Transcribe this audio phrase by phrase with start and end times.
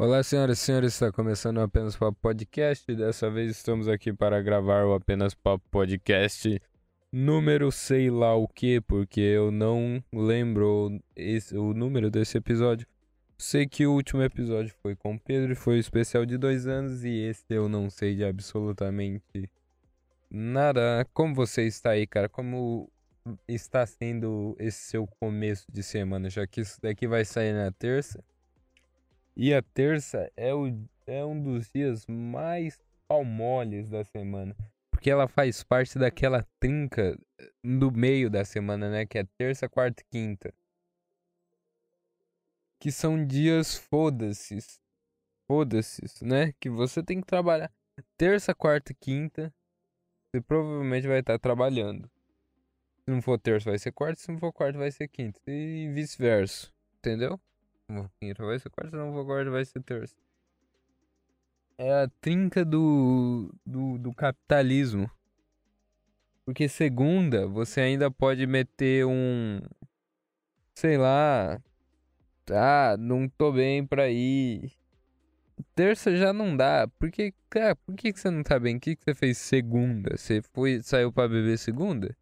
[0.00, 2.90] Olá, senhoras e senhores, está começando o Apenas Papo Podcast.
[2.94, 6.58] Dessa vez estamos aqui para gravar o Apenas Papo Podcast
[7.12, 12.86] número sei lá o que, porque eu não lembro esse, o número desse episódio.
[13.36, 16.66] Sei que o último episódio foi com o Pedro e foi o especial de dois
[16.66, 19.50] anos, e esse eu não sei de absolutamente
[20.30, 21.06] nada.
[21.12, 22.26] Como você está aí, cara?
[22.26, 22.90] Como
[23.46, 28.24] está sendo esse seu começo de semana, já que isso daqui vai sair na terça.
[29.42, 30.66] E a terça é, o,
[31.06, 32.78] é um dos dias mais
[33.08, 34.54] palmoles da semana.
[34.90, 37.18] Porque ela faz parte daquela trinca
[37.64, 39.06] do meio da semana, né?
[39.06, 40.52] Que é terça, quarta e quinta.
[42.78, 44.58] Que são dias foda-se.
[45.46, 46.52] Foda-se, né?
[46.60, 47.72] Que você tem que trabalhar.
[48.18, 49.50] Terça, quarta e quinta.
[50.26, 52.10] Você provavelmente vai estar trabalhando.
[53.04, 54.20] Se não for terça, vai ser quarta.
[54.20, 55.40] Se não for quarta, vai ser quinta.
[55.46, 56.70] E vice-versa.
[56.98, 57.40] Entendeu?
[58.38, 58.96] Vai ser quarta.
[58.96, 60.16] Não for quarta, vai ser terça.
[61.78, 65.10] É a trinca do, do, do capitalismo.
[66.44, 69.60] Porque segunda, você ainda pode meter um.
[70.74, 71.60] Sei lá.
[72.50, 74.72] Ah, não tô bem pra ir.
[75.74, 76.88] Terça já não dá.
[76.98, 78.76] Porque, cara, por que, que você não tá bem?
[78.76, 80.16] O que, que você fez segunda?
[80.16, 82.16] Você foi, saiu pra beber segunda?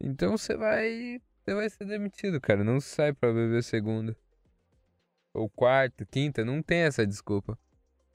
[0.00, 1.20] Então você vai.
[1.44, 2.62] Você vai ser demitido, cara.
[2.62, 4.16] Não sai pra beber segunda.
[5.34, 7.58] Ou quarta, quinta, não tem essa desculpa.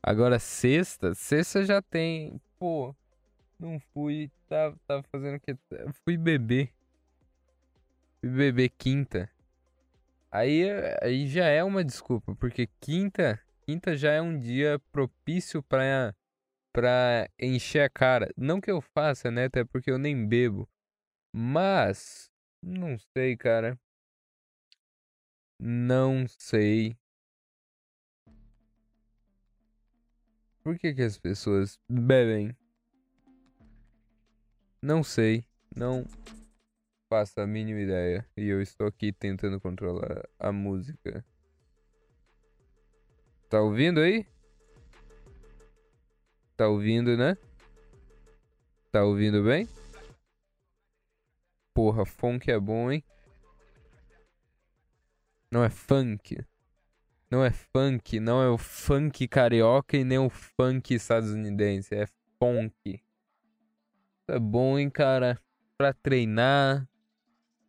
[0.01, 2.39] Agora sexta, sexta já tem.
[2.59, 2.93] Pô,
[3.59, 4.29] não fui.
[4.49, 5.55] Tava, tava fazendo o que?
[6.03, 6.73] Fui beber.
[8.19, 9.29] Fui beber quinta.
[10.31, 10.63] Aí,
[11.01, 16.13] aí já é uma desculpa, porque quinta, quinta já é um dia propício pra,
[16.73, 18.33] pra encher a cara.
[18.35, 19.45] Não que eu faça, né?
[19.45, 20.67] Até porque eu nem bebo.
[21.31, 23.79] Mas, não sei, cara.
[25.59, 26.97] Não sei.
[30.63, 32.55] Por que, que as pessoas bebem?
[34.81, 35.45] Não sei.
[35.75, 36.05] Não
[37.09, 38.25] faço a mínima ideia.
[38.37, 41.25] E eu estou aqui tentando controlar a música.
[43.49, 44.25] Tá ouvindo aí?
[46.55, 47.37] Tá ouvindo, né?
[48.89, 49.67] Tá ouvindo bem?
[51.73, 53.03] Porra, funk é bom, hein?
[55.51, 56.37] Não é funk.
[57.33, 61.95] Não é funk, não é o funk carioca e nem o funk estadunidense.
[61.95, 62.05] É
[62.37, 63.03] funk.
[64.27, 65.41] É bom, hein, cara?
[65.75, 66.87] Pra treinar,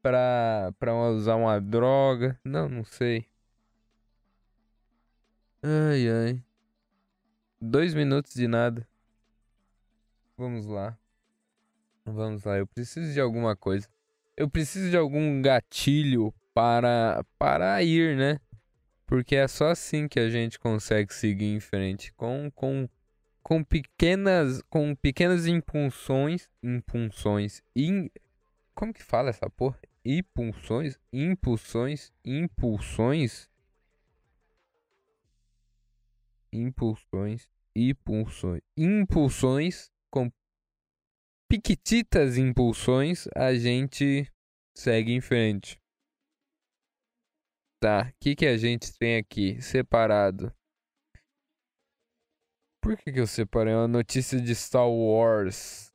[0.03, 2.39] pra, pra usar uma droga.
[2.45, 3.27] Não, não sei.
[5.63, 6.45] Ai, ai.
[7.59, 8.87] Dois minutos de nada.
[10.37, 10.95] Vamos lá.
[12.05, 13.89] Vamos lá, eu preciso de alguma coisa.
[14.37, 18.39] Eu preciso de algum gatilho para para ir, né?
[19.07, 22.89] Porque é só assim que a gente consegue seguir em frente com com
[23.43, 28.11] com pequenas com pequenas impulsões, impulsões, in,
[28.75, 29.79] como que fala essa porra?
[30.05, 33.49] Impulsões, impulsões, impulsões,
[36.53, 40.31] impulsões, impulsões, impulsões com
[41.49, 44.31] piquititas impulsões, a gente
[44.75, 45.79] segue em frente.
[47.84, 50.50] Tá, o que, que a gente tem aqui separado?
[52.81, 55.93] Por que, que eu separei uma notícia de Star Wars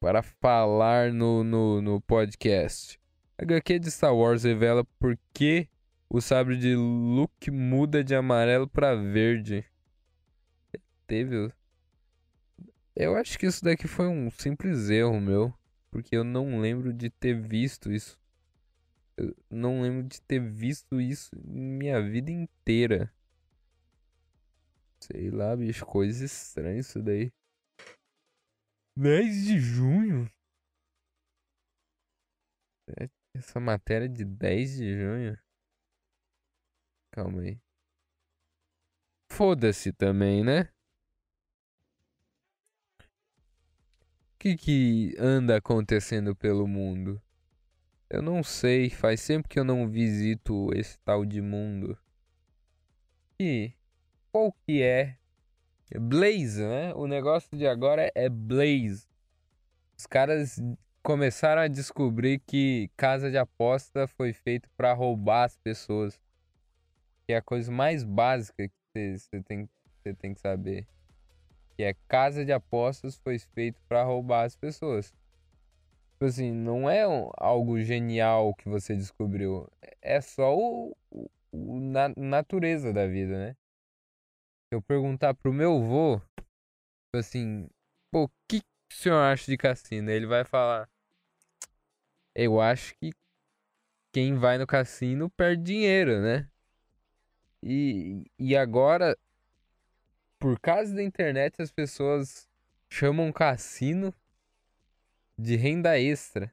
[0.00, 2.96] para falar no, no, no podcast?
[3.36, 5.68] A HQ de Star Wars revela por que
[6.08, 9.64] o sabre de Luke muda de amarelo para verde.
[11.08, 11.52] Teve
[12.94, 15.52] eu acho que isso daqui foi um simples erro meu,
[15.90, 18.21] porque eu não lembro de ter visto isso.
[19.16, 23.12] Eu não lembro de ter visto isso minha vida inteira.
[25.00, 27.32] Sei lá, bicho, coisa estranha isso daí.
[28.96, 30.30] 10 de junho?
[32.98, 35.38] É, essa matéria de 10 de junho?
[37.10, 37.60] Calma aí.
[39.30, 40.72] Foda-se também, né?
[44.42, 47.22] que que anda acontecendo pelo mundo?
[48.12, 51.96] Eu não sei, faz tempo que eu não visito esse tal de mundo.
[53.40, 53.72] E
[54.30, 55.16] qual que é?
[55.98, 56.92] Blaze, né?
[56.94, 59.06] O negócio de agora é Blaze.
[59.96, 60.60] Os caras
[61.02, 66.20] começaram a descobrir que casa de aposta foi feito para roubar as pessoas.
[67.26, 69.66] Que é a coisa mais básica que você tem,
[70.18, 70.86] tem que saber
[71.74, 75.14] que é casa de apostas foi feito para roubar as pessoas.
[76.22, 77.02] Tipo assim, não é
[77.36, 79.68] algo genial que você descobriu.
[80.00, 83.56] É só o, o, o na, natureza da vida, né?
[84.68, 87.68] Se eu perguntar pro meu avô, tipo assim,
[88.08, 90.12] pô, o que, que o senhor acha de cassino?
[90.12, 90.88] Ele vai falar,
[92.36, 93.10] eu acho que
[94.12, 96.48] quem vai no cassino perde dinheiro, né?
[97.60, 99.18] E, e agora,
[100.38, 102.48] por causa da internet, as pessoas
[102.88, 104.14] chamam cassino
[105.42, 106.52] de renda extra.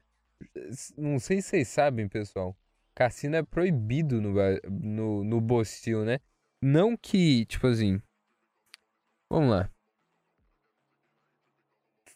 [0.96, 2.56] Não sei se vocês sabem, pessoal.
[2.94, 4.34] Cassino é proibido no,
[4.68, 6.18] no, no Bostil, né?
[6.60, 8.02] Não que, tipo assim.
[9.30, 9.70] Vamos lá.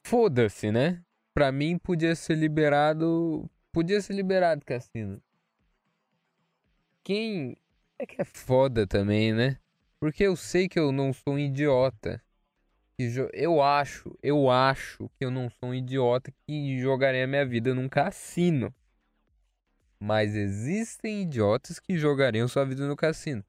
[0.05, 1.03] Foda-se, né?
[1.33, 3.49] Pra mim podia ser liberado.
[3.73, 5.23] Podia ser liberado cassino.
[7.03, 7.57] Quem.
[7.99, 9.59] É que é foda também, né?
[10.01, 12.23] Porque eu sei que eu não sou um idiota.
[12.97, 17.89] Eu acho, eu acho que eu não sou um idiota que jogaria minha vida num
[17.89, 18.73] cassino.
[19.99, 23.45] Mas existem idiotas que jogariam sua vida no cassino.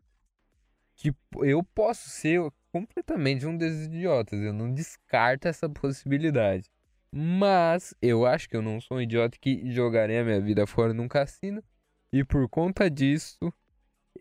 [0.95, 1.13] Que
[1.43, 4.39] eu posso ser completamente um desses idiotas.
[4.41, 6.71] Eu não descarto essa possibilidade.
[7.11, 11.07] Mas eu acho que eu não sou um idiota que jogaria minha vida fora num
[11.07, 11.63] cassino.
[12.11, 13.53] E por conta disso,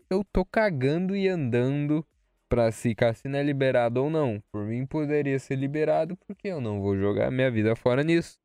[0.09, 2.05] eu tô cagando e andando
[2.49, 4.41] para se cassino é liberado ou não.
[4.51, 8.37] Por mim poderia ser liberado porque eu não vou jogar minha vida fora nisso.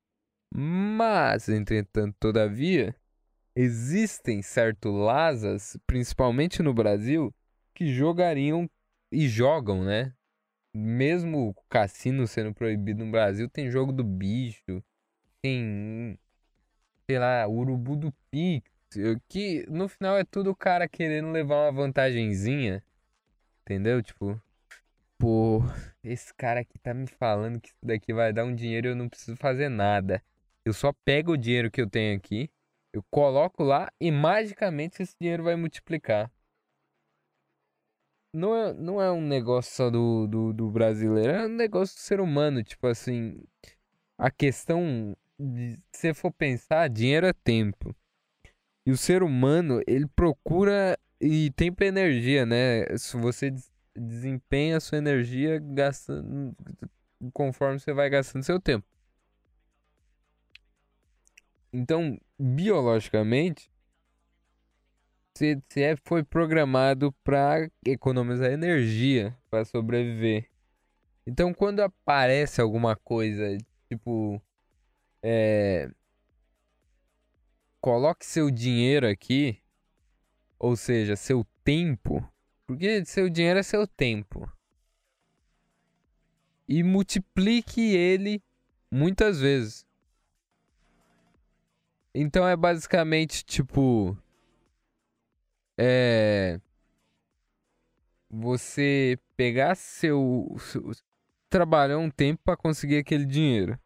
[0.52, 2.94] Mas, entretanto, todavia,
[3.54, 7.32] existem certos lasas, principalmente no Brasil,
[7.74, 8.68] que jogariam
[9.12, 10.12] e jogam, né?
[10.74, 14.82] Mesmo o cassino sendo proibido no Brasil, tem jogo do bicho,
[15.42, 16.18] tem,
[17.08, 18.70] sei lá, urubu do Pix,
[19.28, 22.82] que no final é tudo o cara querendo levar uma vantagenzinha
[23.70, 24.02] Entendeu?
[24.02, 24.42] Tipo,
[25.16, 25.60] pô,
[26.02, 28.96] esse cara aqui tá me falando que isso daqui vai dar um dinheiro e eu
[28.96, 30.20] não preciso fazer nada.
[30.64, 32.50] Eu só pego o dinheiro que eu tenho aqui,
[32.92, 36.28] eu coloco lá e magicamente esse dinheiro vai multiplicar.
[38.34, 42.00] Não é, não é um negócio só do, do, do brasileiro, é um negócio do
[42.00, 42.64] ser humano.
[42.64, 43.40] Tipo assim,
[44.18, 47.94] a questão de, se for pensar, dinheiro é tempo.
[48.84, 52.96] E o ser humano, ele procura e tempo é energia, né?
[52.96, 53.54] Se você
[53.94, 56.56] desempenha a sua energia gastando
[57.32, 58.86] conforme você vai gastando seu tempo.
[61.72, 63.70] Então, biologicamente,
[65.34, 70.48] você, você é, foi programado para economizar energia para sobreviver.
[71.26, 73.56] Então, quando aparece alguma coisa,
[73.88, 74.42] tipo,
[75.22, 75.90] é,
[77.80, 79.62] coloque seu dinheiro aqui
[80.60, 82.22] ou seja, seu tempo,
[82.66, 84.46] porque seu dinheiro é seu tempo,
[86.68, 88.40] e multiplique ele
[88.88, 89.84] muitas vezes.
[92.14, 94.16] Então é basicamente tipo.
[95.78, 96.60] É.
[98.28, 100.56] Você pegar seu.
[100.60, 100.92] seu
[101.48, 103.78] trabalhar um tempo para conseguir aquele dinheiro.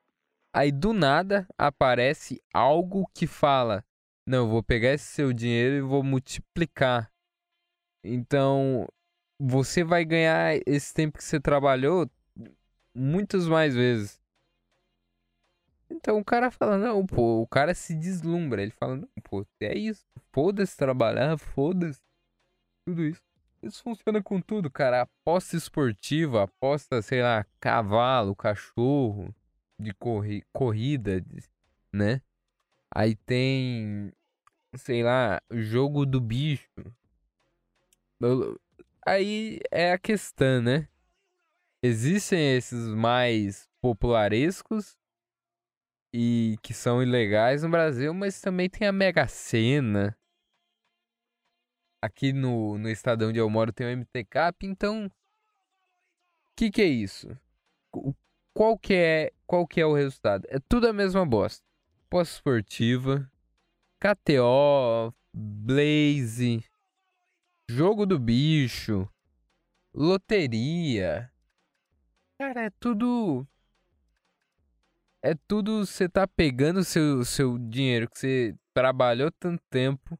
[0.53, 3.82] Aí do nada aparece algo que fala:
[4.26, 7.11] não, eu vou pegar esse seu dinheiro e vou multiplicar.
[8.03, 8.87] Então,
[9.38, 12.11] você vai ganhar esse tempo que você trabalhou
[12.94, 14.21] muitas mais vezes.
[15.91, 18.62] Então o cara fala, não, pô, o cara se deslumbra.
[18.62, 20.05] Ele fala, não, pô, é isso.
[20.32, 22.00] Foda-se trabalhar, foda-se.
[22.87, 23.23] Tudo isso.
[23.62, 25.03] Isso funciona com tudo, cara.
[25.03, 29.35] Aposta esportiva, aposta, sei lá, cavalo, cachorro,
[29.78, 31.25] de corri corrida,
[31.93, 32.21] né?
[32.94, 34.12] Aí tem,
[34.76, 36.70] sei lá, jogo do bicho.
[39.04, 40.88] Aí é a questão, né?
[41.82, 44.96] Existem esses mais popularescos
[46.14, 50.16] e que são ilegais no Brasil, mas também tem a Mega Sena.
[52.00, 55.10] Aqui no, no estado onde eu moro tem o MTCap, então o
[56.54, 57.36] que que é isso?
[58.54, 60.46] Qual que é, qual que é o resultado?
[60.48, 61.63] É tudo a mesma bosta
[62.14, 63.28] pós-esportiva,
[63.99, 66.64] KTO, Blaze,
[67.68, 69.09] jogo do bicho,
[69.92, 71.28] loteria.
[72.38, 73.44] Cara, é tudo.
[75.25, 80.16] É tudo você tá pegando seu seu dinheiro que você trabalhou tanto tempo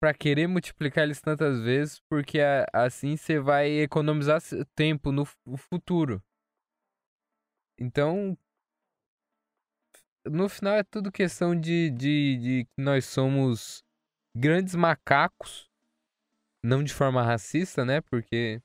[0.00, 2.40] para querer multiplicar eles tantas vezes, porque
[2.72, 4.42] assim você vai economizar
[4.74, 5.24] tempo no
[5.56, 6.20] futuro.
[7.78, 8.36] Então,
[10.24, 13.84] no final é tudo questão de, de, de nós somos
[14.34, 15.68] grandes macacos.
[16.62, 18.00] Não de forma racista, né?
[18.02, 18.62] Porque.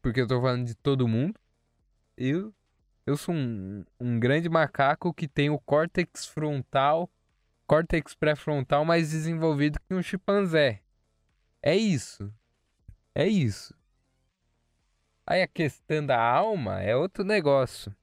[0.00, 1.38] Porque eu tô falando de todo mundo.
[2.16, 2.54] Eu,
[3.06, 7.10] eu sou um, um grande macaco que tem o córtex frontal,
[7.66, 10.82] córtex pré-frontal mais desenvolvido que um chimpanzé.
[11.62, 12.32] É isso.
[13.14, 13.74] É isso.
[15.26, 17.94] Aí a questão da alma é outro negócio.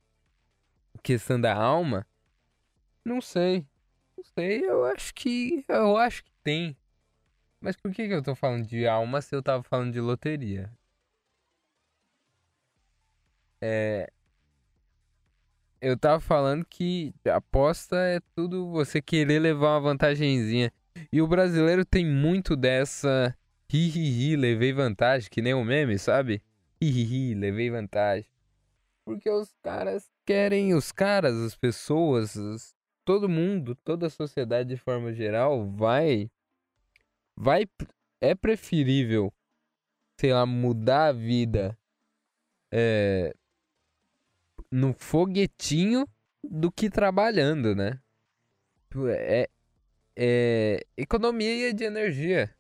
[1.02, 2.06] Questão da alma,
[3.04, 3.66] não sei.
[4.18, 5.64] Não sei, eu acho que.
[5.68, 6.78] Eu acho que tem.
[7.60, 10.72] Mas por que, que eu tô falando de alma se eu tava falando de loteria?
[13.62, 14.12] É.
[15.82, 20.72] Eu tava falando que aposta é tudo você querer levar uma vantagenzinha.
[21.12, 23.36] E o brasileiro tem muito dessa.
[23.72, 26.42] Hihihi, levei vantagem, que nem o meme, sabe?
[26.82, 28.30] Hihihi, levei vantagem.
[29.06, 35.12] Porque os caras querem, os caras, as pessoas, todo mundo, toda a sociedade de forma
[35.12, 36.30] geral vai
[37.36, 37.66] vai
[38.22, 39.34] é preferível
[40.20, 41.76] sei lá mudar a vida
[42.72, 43.34] é,
[44.72, 46.08] no foguetinho
[46.44, 48.00] do que trabalhando, né?
[49.08, 49.50] É,
[50.16, 52.56] é economia de energia.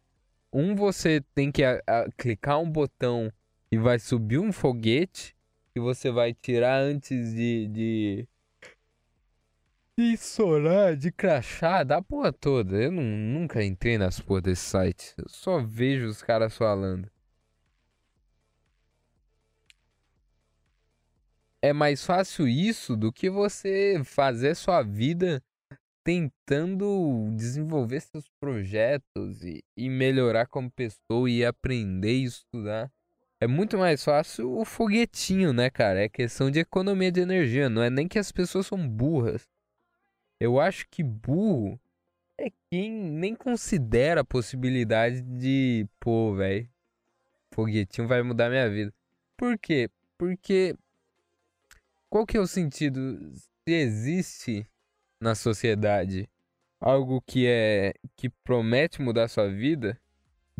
[0.51, 3.31] Um você tem que a, a, clicar um botão
[3.71, 5.37] e vai subir um foguete
[5.79, 8.27] que você vai tirar antes de, de
[9.97, 10.15] de
[10.97, 12.75] de crachá, da porra toda.
[12.77, 15.13] Eu não, nunca entrei nas porra desse site.
[15.17, 17.09] Eu só vejo os caras falando.
[21.61, 25.43] É mais fácil isso do que você fazer sua vida
[26.03, 32.89] tentando desenvolver seus projetos e, e melhorar como pessoa e aprender e estudar.
[33.41, 36.03] É muito mais fácil o foguetinho, né, cara?
[36.03, 37.69] É questão de economia de energia.
[37.69, 39.47] Não é nem que as pessoas são burras.
[40.39, 41.79] Eu acho que burro
[42.37, 46.69] é quem nem considera a possibilidade de, pô, velho,
[47.53, 48.93] foguetinho vai mudar minha vida.
[49.37, 49.89] Por quê?
[50.17, 50.75] Porque
[52.09, 54.67] qual que é o sentido se existe
[55.19, 56.27] na sociedade
[56.79, 59.99] algo que é que promete mudar sua vida?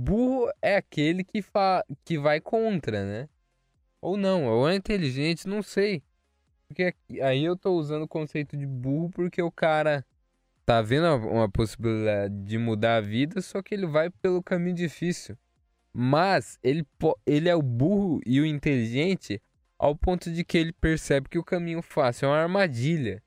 [0.01, 3.29] Burro é aquele que fa que vai contra, né?
[3.99, 6.01] Ou não, ou é inteligente, não sei.
[6.69, 10.05] Porque aí eu tô usando o conceito de burro porque o cara
[10.65, 15.37] tá vendo uma possibilidade de mudar a vida, só que ele vai pelo caminho difícil.
[15.91, 16.87] Mas ele,
[17.25, 19.41] ele é o burro e o inteligente
[19.77, 23.21] ao ponto de que ele percebe que o caminho fácil é uma armadilha.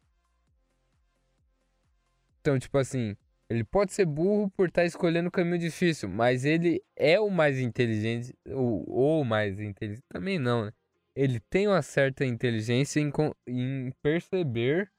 [2.41, 3.15] Então, tipo assim,
[3.53, 7.31] ele pode ser burro por estar tá escolhendo o caminho difícil, mas ele é o
[7.31, 10.73] mais inteligente, ou, ou mais inteligente, também não, né?
[11.15, 13.13] ele tem uma certa inteligência em,
[13.47, 14.91] em perceber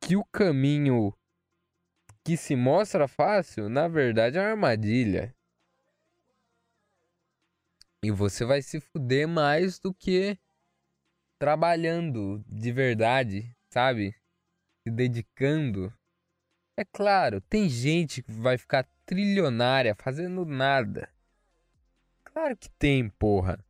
[0.00, 1.12] que o caminho
[2.24, 5.34] que se mostra fácil, na verdade, é uma armadilha.
[8.02, 10.38] E você vai se fuder mais do que
[11.38, 14.14] trabalhando de verdade, sabe?
[14.82, 15.92] Se dedicando.
[16.76, 21.08] É claro, tem gente que vai ficar trilionária fazendo nada.
[22.24, 23.64] Claro que tem, porra.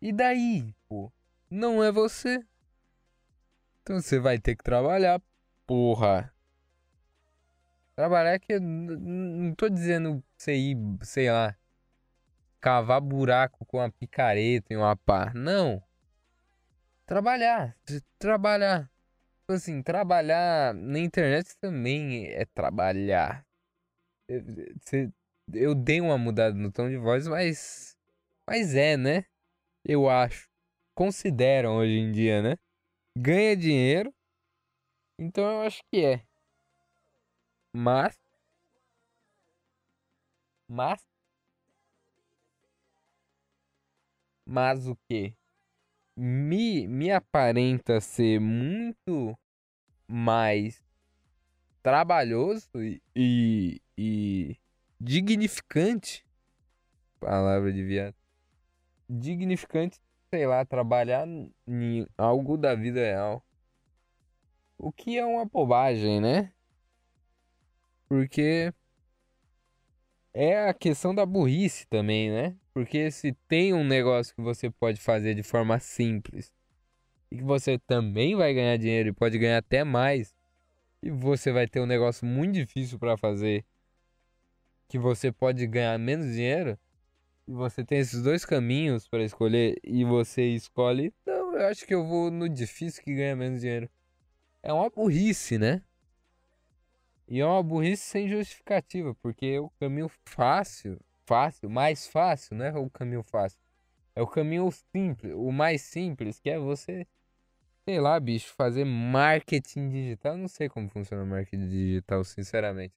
[0.00, 1.12] E daí, pô?
[1.50, 2.44] Não é você.
[3.82, 5.20] Então você vai ter que trabalhar,
[5.66, 6.32] porra.
[7.96, 11.56] Trabalhar que não tô dizendo você ir, sei lá,
[12.60, 15.32] cavar buraco com uma picareta e uma pá.
[15.34, 15.82] Não.
[17.04, 17.76] Trabalhar.
[18.20, 18.91] Trabalhar.
[19.52, 23.46] Tipo assim, trabalhar na internet também é trabalhar.
[25.52, 27.94] Eu dei uma mudada no tom de voz, mas.
[28.48, 29.26] Mas é, né?
[29.84, 30.48] eu acho,
[30.94, 32.56] consideram hoje em dia, né?
[33.16, 34.14] Ganha dinheiro,
[35.18, 36.24] então eu acho que é.
[37.74, 38.18] Mas.
[40.66, 41.04] Mas.
[44.46, 45.34] Mas o que?
[46.16, 49.36] Me, me aparenta ser muito
[50.12, 50.84] mais
[51.82, 54.56] trabalhoso e, e, e
[55.00, 56.24] dignificante.
[57.20, 58.16] Palavra de viado
[59.18, 60.00] dignificante,
[60.30, 61.26] sei lá, trabalhar
[61.66, 63.44] em algo da vida real.
[64.78, 66.52] O que é uma bobagem, né?
[68.08, 68.72] Porque
[70.34, 72.56] é a questão da burrice também, né?
[72.72, 76.52] Porque se tem um negócio que você pode fazer de forma simples
[77.32, 80.34] e que você também vai ganhar dinheiro e pode ganhar até mais,
[81.02, 83.64] e você vai ter um negócio muito difícil para fazer
[84.86, 86.78] que você pode ganhar menos dinheiro,
[87.48, 91.94] e você tem esses dois caminhos para escolher e você escolhe, não, eu acho que
[91.94, 93.88] eu vou no difícil que ganha menos dinheiro.
[94.62, 95.80] É uma burrice, né?
[97.26, 102.76] E é uma burrice sem justificativa, porque o caminho fácil, fácil, mais fácil, não é
[102.76, 103.58] o caminho fácil.
[104.14, 107.06] É o caminho simples, o mais simples, que é você,
[107.84, 110.32] sei lá, bicho, fazer marketing digital.
[110.32, 112.94] Eu não sei como funciona marketing digital, sinceramente.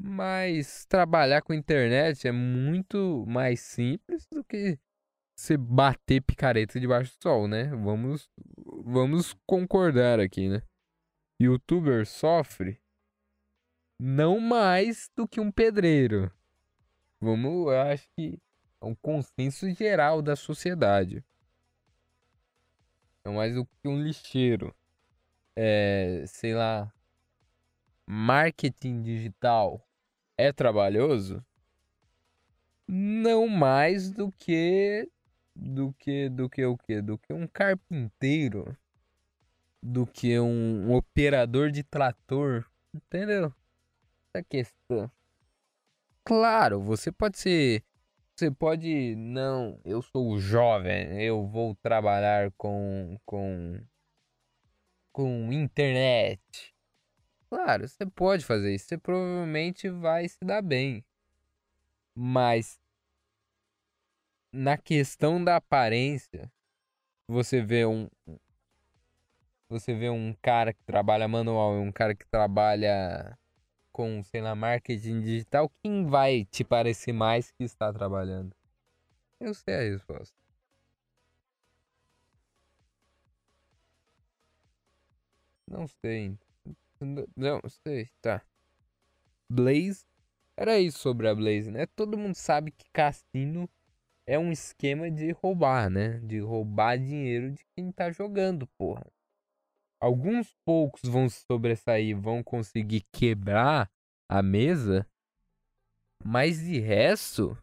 [0.00, 4.78] Mas trabalhar com internet é muito mais simples do que
[5.36, 7.66] você bater picareta debaixo do sol, né?
[7.66, 8.28] Vamos,
[8.84, 10.62] vamos concordar aqui, né?
[11.40, 12.80] Youtuber sofre
[14.00, 16.30] não mais do que um pedreiro.
[17.20, 18.38] Vamos, eu acho que
[18.80, 21.24] é um consenso geral da sociedade.
[23.24, 24.74] Não mais do que um lixeiro.
[25.56, 26.92] É, sei lá,
[28.06, 29.80] marketing digital
[30.36, 31.44] é trabalhoso?
[32.86, 35.08] Não mais do que
[35.56, 37.00] do que do que o que?
[37.00, 38.76] Do que um carpinteiro,
[39.82, 43.54] do que um, um operador de trator, entendeu?
[44.34, 45.10] Essa questão.
[46.24, 47.82] Claro, você pode ser
[48.36, 53.80] você pode não, eu sou jovem, eu vou trabalhar com com
[55.12, 56.74] com internet.
[57.48, 61.04] Claro, você pode fazer isso, você provavelmente vai se dar bem.
[62.14, 62.80] Mas
[64.52, 66.50] na questão da aparência,
[67.28, 68.08] você vê um
[69.68, 73.38] você vê um cara que trabalha manual e um cara que trabalha
[73.94, 78.52] com, sei lá, marketing digital, quem vai te parecer mais que está trabalhando?
[79.38, 80.34] Eu sei a resposta.
[85.68, 86.36] Não sei.
[87.36, 88.42] Não sei, tá.
[89.48, 90.04] Blaze.
[90.56, 91.86] Era isso sobre a Blaze, né?
[91.86, 93.70] Todo mundo sabe que cassino
[94.26, 96.18] é um esquema de roubar, né?
[96.18, 99.06] De roubar dinheiro de quem tá jogando, porra.
[100.04, 103.90] Alguns poucos vão se sobressair, vão conseguir quebrar
[104.28, 105.08] a mesa,
[106.22, 107.56] mas de resto,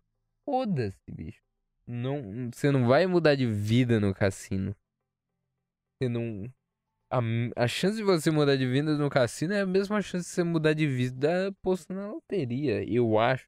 [0.43, 1.43] foda-se, bicho.
[1.86, 4.75] Não, você não vai mudar de vida no cassino.
[5.93, 6.51] Você não.
[7.12, 7.19] A,
[7.63, 10.43] a chance de você mudar de vida no cassino é a mesma chance de você
[10.43, 13.48] mudar de vida posto na loteria, eu acho.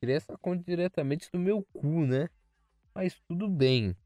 [0.00, 2.28] Tirei essa conta diretamente do meu cu, né?
[2.92, 3.96] Mas tudo bem.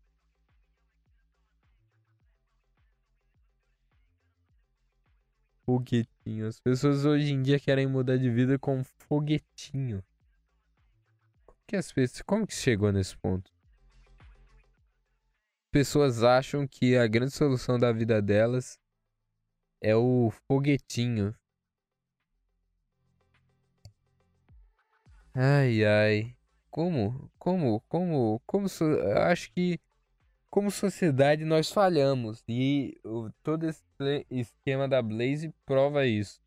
[5.64, 6.46] Foguetinho.
[6.46, 10.04] As pessoas hoje em dia querem mudar de vida com foguetinho.
[11.46, 12.22] Como que as pessoas.
[12.22, 13.50] Como que chegou nesse ponto?
[15.70, 18.78] Pessoas acham que a grande solução da vida delas
[19.80, 21.34] é o foguetinho.
[25.34, 26.36] Ai, ai.
[26.70, 27.30] Como?
[27.38, 27.80] Como?
[27.88, 28.40] Como?
[28.46, 28.66] Como?
[29.16, 29.80] Acho que
[30.54, 33.82] como sociedade nós falhamos e o, todo esse
[34.30, 36.40] esquema da Blaze prova isso.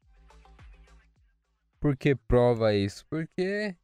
[1.77, 3.05] Por que prova isso?
[3.09, 3.75] Porque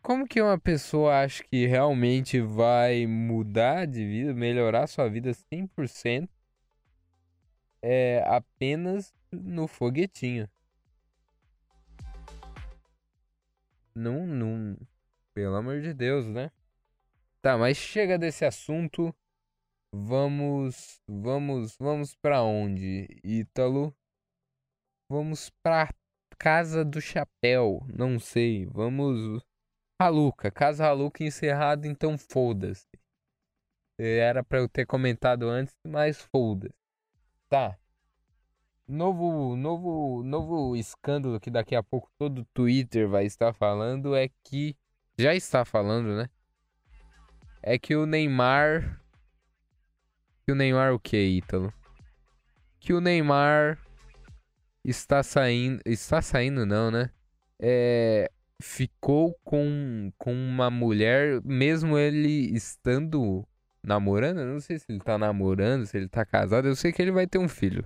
[0.00, 6.30] como que uma pessoa acha que realmente vai mudar de vida, melhorar sua vida 100%
[7.82, 10.48] é apenas no foguetinho?
[13.94, 14.78] Não, não.
[15.34, 16.50] Pelo amor de Deus, né?
[17.40, 19.14] Tá, mas chega desse assunto.
[19.92, 23.96] Vamos, vamos, vamos para onde, Ítalo?
[25.08, 25.88] Vamos pra
[26.38, 28.66] Casa do Chapéu, não sei.
[28.66, 29.42] Vamos
[29.98, 32.86] Haluca, Casa Haluca encerrado, então foda-se.
[33.98, 36.74] Era para eu ter comentado antes, mas foda-se.
[37.48, 37.78] Tá.
[38.86, 44.28] Novo, novo, novo escândalo que daqui a pouco todo o Twitter vai estar falando é
[44.44, 44.76] que
[45.18, 46.28] já está falando, né?
[47.68, 49.00] É que o Neymar
[50.44, 51.74] que o Neymar o que, Ítalo?
[52.78, 53.76] Que o Neymar
[54.84, 57.10] está saindo, está saindo não, né?
[57.58, 58.30] É,
[58.62, 63.44] ficou com com uma mulher mesmo ele estando
[63.82, 67.02] namorando, eu não sei se ele tá namorando, se ele tá casado, eu sei que
[67.02, 67.84] ele vai ter um filho.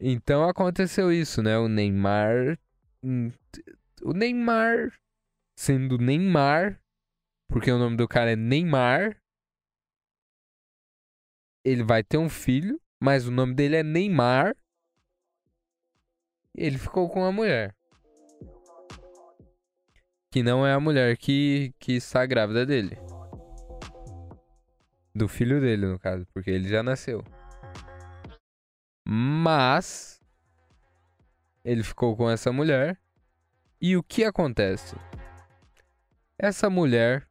[0.00, 1.58] Então aconteceu isso, né?
[1.58, 2.58] O Neymar.
[4.02, 4.90] O Neymar,
[5.54, 6.81] sendo Neymar,
[7.52, 9.20] porque o nome do cara é Neymar,
[11.62, 14.56] ele vai ter um filho, mas o nome dele é Neymar.
[16.54, 17.76] Ele ficou com uma mulher.
[20.30, 22.96] Que não é a mulher que, que está grávida dele.
[25.14, 27.22] Do filho dele, no caso, porque ele já nasceu.
[29.06, 30.22] Mas
[31.62, 32.98] ele ficou com essa mulher.
[33.78, 34.96] E o que acontece?
[36.38, 37.28] Essa mulher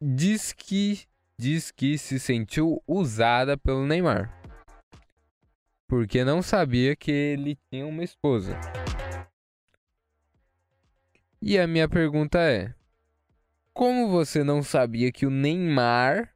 [0.00, 1.00] diz que
[1.38, 4.34] diz que se sentiu usada pelo Neymar.
[5.86, 8.58] Porque não sabia que ele tinha uma esposa.
[11.40, 12.74] E a minha pergunta é:
[13.72, 16.34] como você não sabia que o Neymar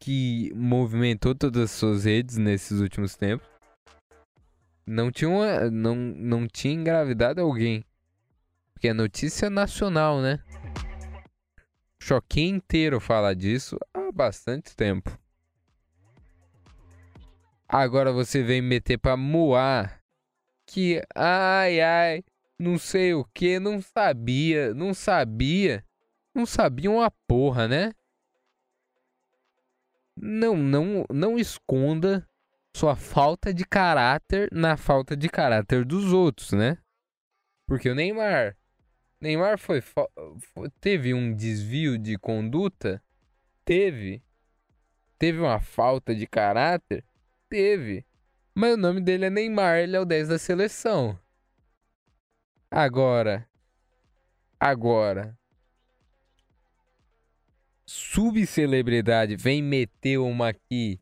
[0.00, 3.46] que movimentou todas as suas redes nesses últimos tempos.
[4.86, 7.84] Não tinha, uma, não, não tinha engravidado alguém.
[8.72, 10.40] porque é notícia nacional, né?
[12.02, 15.16] Choquei inteiro falar disso há bastante tempo.
[17.68, 20.02] Agora você vem meter pra moar
[20.66, 22.24] que ai ai,
[22.58, 25.84] não sei o que, não sabia, não sabia,
[26.34, 27.92] não sabia uma porra, né?
[30.16, 32.26] Não, não, não esconda
[32.76, 36.78] sua falta de caráter na falta de caráter dos outros, né?
[37.66, 38.56] Porque o Neymar,
[39.20, 43.02] Neymar foi, foi teve um desvio de conduta,
[43.64, 44.22] teve,
[45.18, 47.04] teve uma falta de caráter,
[47.48, 48.06] teve.
[48.54, 51.18] Mas o nome dele é Neymar, ele é o 10 da seleção.
[52.70, 53.46] Agora,
[54.58, 55.38] agora,
[57.84, 61.00] subcelebridade vem meter uma aqui.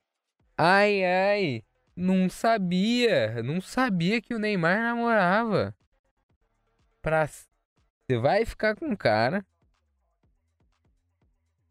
[0.56, 1.62] Ai, ai,
[1.94, 5.76] não sabia, não sabia que o Neymar namorava.
[7.00, 7.28] Pra...
[8.08, 9.44] Você vai ficar com o cara.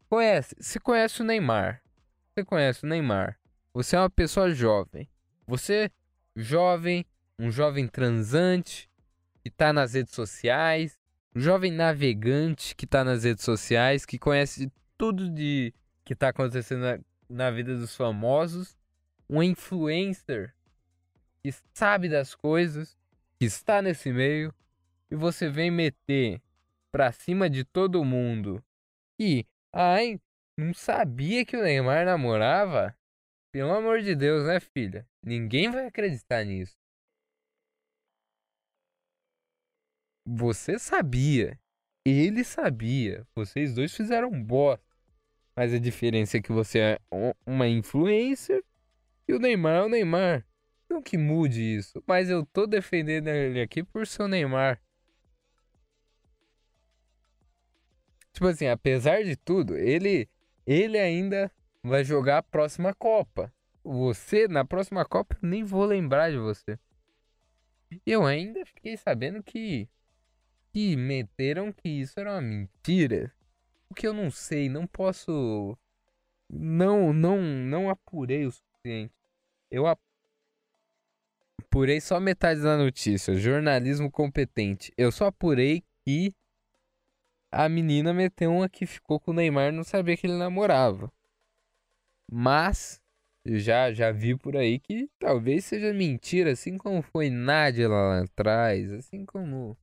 [0.08, 1.82] Conhece, você conhece o Neymar.
[2.30, 3.36] Você conhece o Neymar.
[3.74, 5.08] Você é uma pessoa jovem.
[5.48, 5.90] Você,
[6.36, 7.04] jovem,
[7.40, 8.88] um jovem transante,
[9.42, 10.96] que tá nas redes sociais,
[11.34, 15.74] um jovem navegante que tá nas redes sociais, que conhece tudo de
[16.04, 18.76] que tá acontecendo na, na vida dos famosos,
[19.28, 20.54] um influencer
[21.42, 22.96] que sabe das coisas,
[23.40, 24.54] que está nesse meio,
[25.10, 26.40] e você vem meter
[26.90, 28.62] pra cima de todo mundo
[29.20, 30.20] e, ai,
[30.56, 32.96] não sabia que o Neymar namorava?
[33.52, 35.06] Pelo amor de Deus, né, filha?
[35.22, 36.76] Ninguém vai acreditar nisso.
[40.26, 41.58] Você sabia.
[42.04, 43.26] Ele sabia.
[43.34, 44.84] Vocês dois fizeram bosta.
[45.56, 46.98] Mas a diferença é que você é
[47.44, 48.62] uma influencer
[49.26, 50.46] e o Neymar é o Neymar.
[50.88, 52.02] Não que mude isso.
[52.06, 54.80] Mas eu tô defendendo ele aqui por ser o Neymar.
[58.38, 60.28] Tipo assim, apesar de tudo, ele,
[60.64, 61.50] ele ainda
[61.82, 63.52] vai jogar a próxima Copa.
[63.82, 66.78] Você, na próxima Copa, nem vou lembrar de você.
[68.06, 69.88] Eu ainda fiquei sabendo que
[70.72, 73.34] que meteram que isso era uma mentira.
[73.90, 75.76] O que eu não sei, não posso.
[76.48, 79.12] Não, não, não apurei o suficiente.
[79.68, 79.84] Eu
[81.58, 83.34] apurei só metade da notícia.
[83.34, 84.92] Jornalismo competente.
[84.96, 86.32] Eu só apurei que
[87.50, 91.12] a menina meteu uma que ficou com o Neymar não sabia que ele namorava.
[92.30, 93.00] Mas
[93.44, 98.90] já, já vi por aí que talvez seja mentira, assim como foi Nádia lá atrás,
[98.92, 99.76] assim como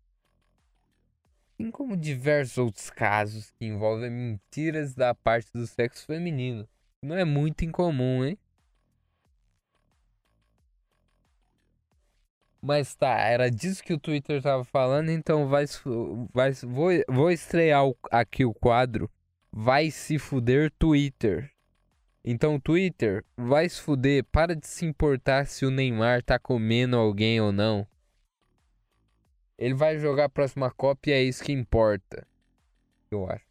[1.58, 6.68] Assim como diversos outros casos que envolvem mentiras da parte do sexo feminino.
[7.02, 8.38] Não é muito incomum, hein?
[12.66, 15.66] Mas tá, era disso que o Twitter tava falando, então vai,
[16.34, 19.08] vai vou, vou estrear o, aqui o quadro
[19.52, 21.54] Vai se fuder Twitter.
[22.24, 27.40] Então Twitter, vai se fuder, para de se importar se o Neymar tá comendo alguém
[27.40, 27.88] ou não.
[29.60, 32.28] Ele vai jogar a próxima Copa e é isso que importa.
[33.12, 33.46] Eu acho.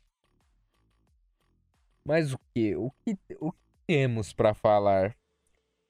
[2.04, 2.74] Mas o que?
[2.74, 5.10] O que, o que temos para falar?
[5.10, 5.14] O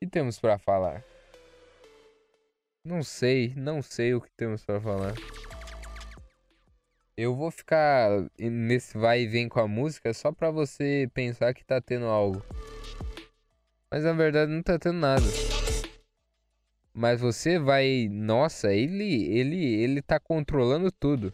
[0.04, 1.02] que temos para falar?
[2.86, 5.14] Não sei, não sei o que temos para falar.
[7.16, 11.64] Eu vou ficar nesse vai e vem com a música só pra você pensar que
[11.64, 12.44] tá tendo algo.
[13.90, 15.24] Mas na verdade não tá tendo nada.
[16.92, 21.32] Mas você vai, nossa, ele ele ele tá controlando tudo.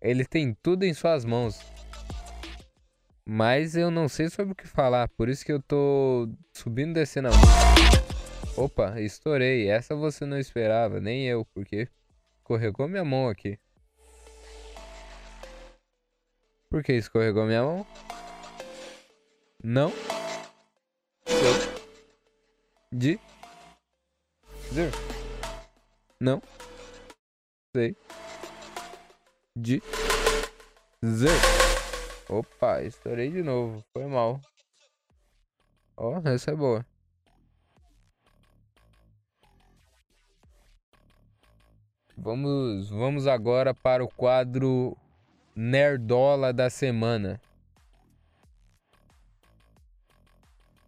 [0.00, 1.60] Ele tem tudo em suas mãos.
[3.24, 6.94] Mas eu não sei sobre o que falar, por isso que eu tô subindo e
[6.94, 8.19] descendo a música.
[8.56, 9.68] Opa, estourei.
[9.68, 11.88] Essa você não esperava, nem eu, porque
[12.38, 13.58] escorregou minha mão aqui.
[16.68, 17.86] Por que escorregou minha mão?
[19.62, 19.92] Não.
[22.92, 23.18] De
[24.70, 24.92] Dizer?
[26.20, 26.40] Não.
[27.74, 27.96] Sei.
[29.56, 29.82] De.
[31.02, 31.30] Dizer.
[32.28, 33.84] Opa, estourei de novo.
[33.92, 34.40] Foi mal.
[35.96, 36.86] Ó, oh, essa é boa.
[42.22, 44.94] Vamos, vamos agora para o quadro
[45.56, 47.40] Nerdola da semana.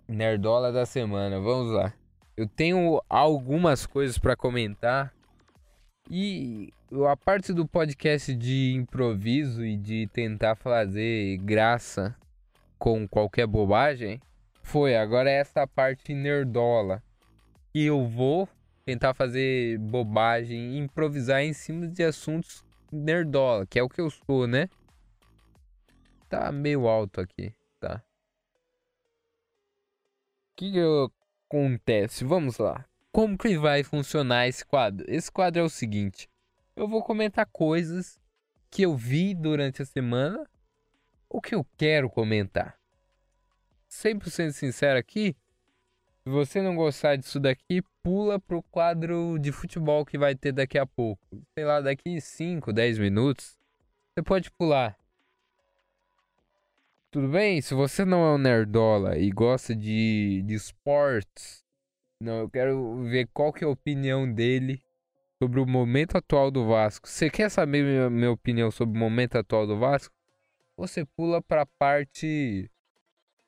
[0.07, 1.95] Nerdola da semana, vamos lá.
[2.37, 5.11] Eu tenho algumas coisas para comentar.
[6.11, 6.71] E
[7.11, 12.15] a parte do podcast de improviso e de tentar fazer graça
[12.79, 14.21] com qualquer bobagem
[14.63, 14.97] foi.
[14.97, 17.03] Agora é essa parte nerdola.
[17.75, 18.47] E eu vou
[18.85, 24.47] tentar fazer bobagem, improvisar em cima de assuntos nerdola, que é o que eu sou,
[24.47, 24.69] né?
[26.29, 28.03] Tá meio alto aqui, tá?
[30.53, 30.81] O que, que
[31.49, 32.25] acontece?
[32.25, 32.85] Vamos lá.
[33.11, 35.05] Como que vai funcionar esse quadro?
[35.09, 36.29] Esse quadro é o seguinte:
[36.75, 38.19] eu vou comentar coisas
[38.71, 40.49] que eu vi durante a semana,
[41.29, 42.79] o que eu quero comentar.
[43.91, 45.37] 100% sincero aqui,
[46.25, 50.79] se você não gostar disso daqui, pula pro quadro de futebol que vai ter daqui
[50.79, 51.27] a pouco.
[51.53, 53.59] Sei lá, daqui 5, 10 minutos.
[54.15, 54.97] Você pode pular.
[57.11, 57.61] Tudo bem?
[57.61, 61.65] Se você não é um nerdola e gosta de, de esportes,
[62.21, 64.81] não, eu quero ver qual que é a opinião dele
[65.43, 67.09] sobre o momento atual do Vasco.
[67.09, 70.15] Você quer saber minha, minha opinião sobre o momento atual do Vasco?
[70.77, 72.71] Você pula para parte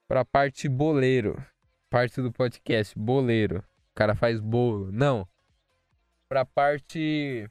[0.08, 1.40] para parte boleiro
[1.94, 3.58] parte do podcast, boleiro.
[3.58, 4.90] O cara faz bolo.
[4.90, 5.28] Não.
[6.28, 7.48] Pra parte.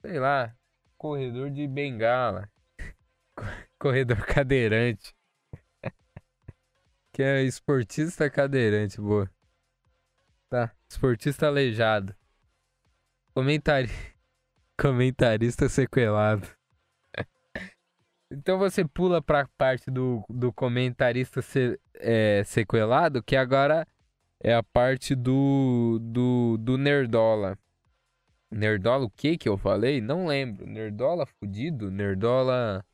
[0.00, 0.56] Sei lá.
[0.96, 2.48] Corredor de bengala.
[3.76, 5.16] Corredor cadeirante.
[7.12, 9.28] que é esportista cadeirante, boa.
[10.48, 10.72] Tá.
[10.88, 12.14] Esportista aleijado.
[13.34, 13.90] Comentari...
[14.80, 16.46] Comentarista sequelado.
[18.32, 23.86] Então você pula pra parte do, do comentarista se, é, sequelado, que agora
[24.40, 27.58] é a parte do, do, do Nerdola.
[28.50, 30.00] Nerdola o que que eu falei?
[30.00, 30.66] Não lembro.
[30.66, 31.90] Nerdola fudido?
[31.90, 32.84] Nerdola...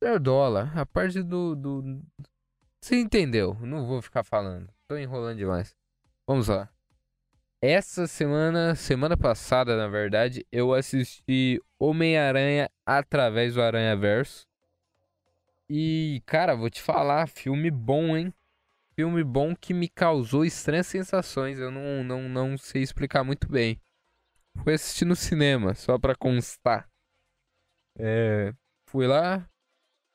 [0.00, 0.70] Nerdola.
[0.74, 2.02] A parte do, do...
[2.80, 3.56] Você entendeu?
[3.60, 4.68] Não vou ficar falando.
[4.88, 5.74] Tô enrolando demais.
[6.26, 6.68] Vamos lá.
[7.68, 14.46] Essa semana, semana passada, na verdade, eu assisti Homem-Aranha através do Aranha Verso.
[15.68, 18.32] E, cara, vou te falar, filme bom, hein?
[18.94, 21.58] Filme bom que me causou estranhas sensações.
[21.58, 23.80] Eu não, não, não sei explicar muito bem.
[24.62, 26.88] Fui assistir no cinema, só pra constar.
[27.98, 29.44] É, fui lá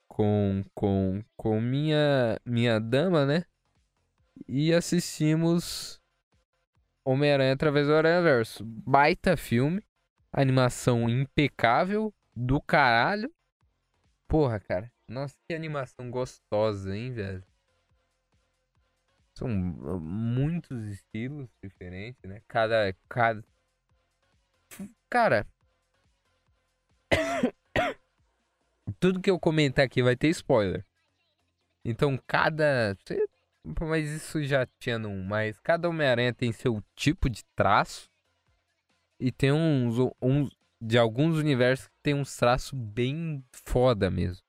[0.08, 3.44] com, com, com minha, minha dama, né?
[4.48, 6.01] E assistimos
[7.04, 8.64] Homem-Aranha através do Aranha-Verso.
[8.64, 9.84] Baita filme.
[10.32, 12.14] Animação impecável.
[12.36, 13.32] Do caralho.
[14.28, 14.92] Porra, cara.
[15.08, 17.44] Nossa, que animação gostosa, hein, velho?
[19.34, 22.42] São muitos estilos diferentes, né?
[22.48, 22.96] Cada.
[23.10, 23.44] cada...
[25.10, 25.48] Cara.
[29.00, 30.86] Tudo que eu comentar aqui vai ter spoiler.
[31.84, 32.96] Então, cada.
[33.63, 35.24] Mas isso já tinha num.
[35.24, 38.10] Mas cada Homem-Aranha tem seu tipo de traço.
[39.19, 40.56] E tem uns, uns.
[40.84, 44.43] De alguns universos que tem uns traços bem foda mesmo.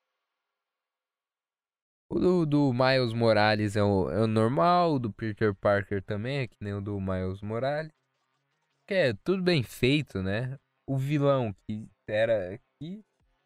[2.08, 6.40] O do, do Miles Morales é o, é o normal, o do Peter Parker também,
[6.40, 7.92] é que nem o do Miles Morales.
[8.86, 10.58] Que é tudo bem feito, né?
[10.86, 12.58] O vilão que era.
[12.78, 13.02] Que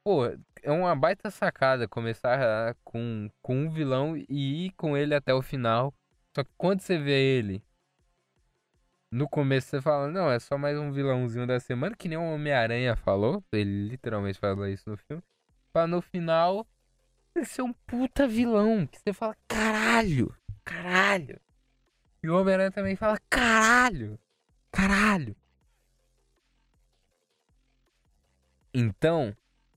[0.07, 0.25] Pô,
[0.63, 5.43] é uma baita sacada começar com, com um vilão e ir com ele até o
[5.43, 5.93] final.
[6.33, 7.61] Só que quando você vê ele
[9.11, 12.35] no começo, você fala, não, é só mais um vilãozinho da semana, que nem o
[12.35, 13.43] Homem-Aranha falou.
[13.51, 15.25] Ele literalmente falou isso no filme.
[15.73, 16.65] Pra no final
[17.35, 18.87] ele ser um puta vilão.
[18.87, 20.33] Que você fala, caralho,
[20.65, 21.41] caralho.
[22.23, 24.17] E o Homem-Aranha também fala, caralho,
[24.71, 25.35] caralho.
[28.73, 29.37] Então,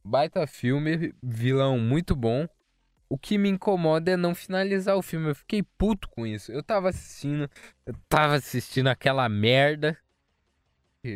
[0.09, 2.49] Baita filme, vilão muito bom.
[3.07, 5.29] O que me incomoda é não finalizar o filme.
[5.29, 6.51] Eu fiquei puto com isso.
[6.51, 7.47] Eu tava assistindo,
[7.85, 9.95] eu tava assistindo aquela merda.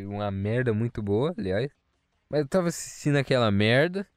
[0.06, 1.71] Uma merda muito boa, aliás.
[2.29, 4.08] Mas eu tava assistindo aquela merda.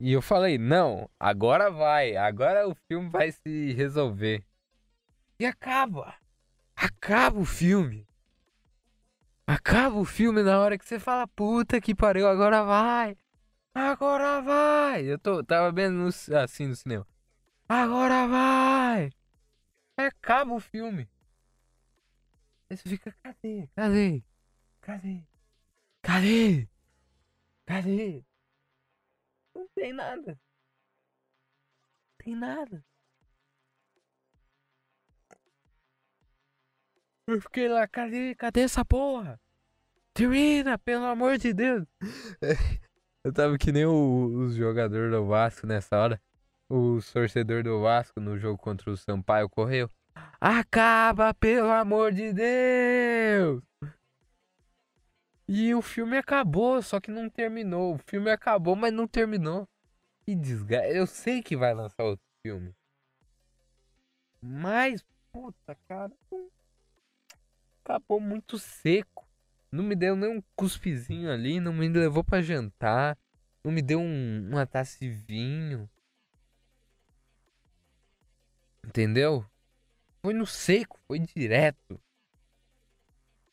[0.00, 2.16] E eu falei, não, agora vai.
[2.16, 4.44] Agora o filme vai se resolver.
[5.38, 6.14] E acaba.
[6.74, 8.08] Acaba o filme.
[9.46, 13.16] Acaba o filme na hora que você fala, puta que pariu, agora vai.
[13.76, 15.04] Agora vai!
[15.04, 16.08] Eu tô, tava vendo no,
[16.38, 17.06] assim no cinema.
[17.68, 19.10] Agora vai!
[19.98, 21.06] Acaba o filme.
[22.70, 23.68] Aí você fica, cadê?
[23.76, 24.24] Cadê?
[24.80, 25.26] Cadê?
[26.00, 26.68] Cadê?
[27.66, 28.24] Cadê?
[29.54, 30.40] Não tem nada.
[32.08, 32.82] Não tem nada.
[37.26, 38.34] Eu fiquei lá, cadê?
[38.36, 39.38] Cadê essa porra?
[40.14, 41.86] Termina, pelo amor de Deus.
[43.26, 46.22] Eu tava que nem os jogadores do Vasco nessa hora.
[46.68, 49.90] O torcedor do Vasco no jogo contra o Sampaio correu.
[50.40, 53.64] Acaba, pelo amor de Deus!
[55.48, 57.96] E o filme acabou, só que não terminou.
[57.96, 59.66] O filme acabou, mas não terminou.
[60.20, 60.86] Que desgraça.
[60.86, 62.72] Eu sei que vai lançar outro filme.
[64.40, 66.12] Mas, puta, cara.
[67.82, 69.25] Acabou muito seco.
[69.76, 73.18] Não me deu nem um cuspezinho ali, não me levou para jantar,
[73.62, 75.86] não me deu um, uma taça de vinho.
[78.82, 79.44] Entendeu?
[80.22, 82.00] Foi no seco, foi direto.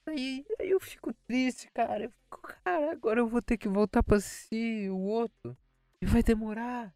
[0.05, 2.05] Aí, aí eu fico triste, cara.
[2.05, 5.57] Eu fico, cara, agora eu vou ter que voltar pra assistir o outro.
[6.01, 6.95] E vai demorar.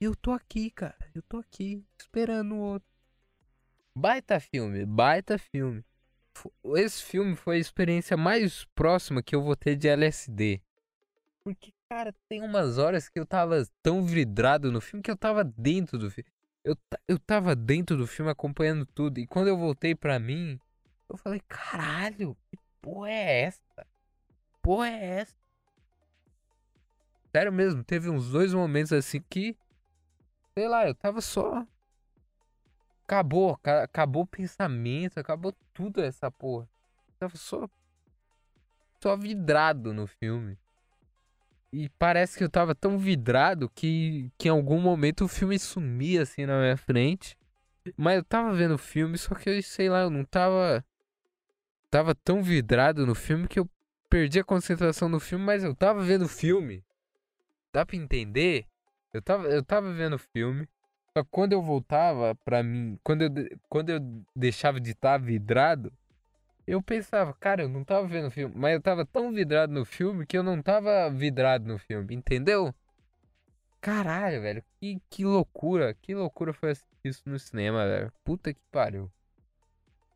[0.00, 0.96] E eu tô aqui, cara.
[1.14, 2.88] Eu tô aqui, esperando o outro.
[3.94, 5.84] Baita filme, baita filme.
[6.76, 10.60] Esse filme foi a experiência mais próxima que eu vou ter de LSD.
[11.42, 15.42] Porque, cara, tem umas horas que eu tava tão vidrado no filme que eu tava
[15.42, 16.28] dentro do filme.
[16.62, 19.18] Eu, eu tava dentro do filme acompanhando tudo.
[19.18, 20.60] E quando eu voltei pra mim,
[21.08, 23.86] eu falei, caralho, que porra é essa?
[24.60, 25.36] Porra é essa?
[27.34, 29.56] Sério mesmo, teve uns dois momentos assim que.
[30.54, 31.66] Sei lá, eu tava só.
[33.08, 36.68] Acabou, acabou o pensamento, acabou tudo essa porra.
[37.08, 37.66] Eu tava só.
[39.02, 40.58] Só vidrado no filme.
[41.72, 46.20] E parece que eu tava tão vidrado que, que em algum momento o filme sumia
[46.20, 47.34] assim na minha frente.
[47.96, 50.84] Mas eu tava vendo o filme, só que eu sei lá, eu não tava
[51.90, 53.66] tava tão vidrado no filme que eu
[54.10, 56.84] perdi a concentração no filme, mas eu tava vendo o filme.
[57.72, 58.66] Dá pra entender?
[59.14, 60.68] Eu tava, eu tava vendo o filme.
[61.24, 63.30] Quando eu voltava pra mim, quando eu,
[63.68, 64.00] quando eu
[64.34, 65.92] deixava de estar tá vidrado,
[66.66, 69.84] eu pensava, cara, eu não tava vendo o filme, mas eu tava tão vidrado no
[69.84, 72.74] filme que eu não tava vidrado no filme, entendeu?
[73.80, 78.12] Caralho, velho, que, que loucura, que loucura foi isso no cinema, velho.
[78.24, 79.10] Puta que pariu.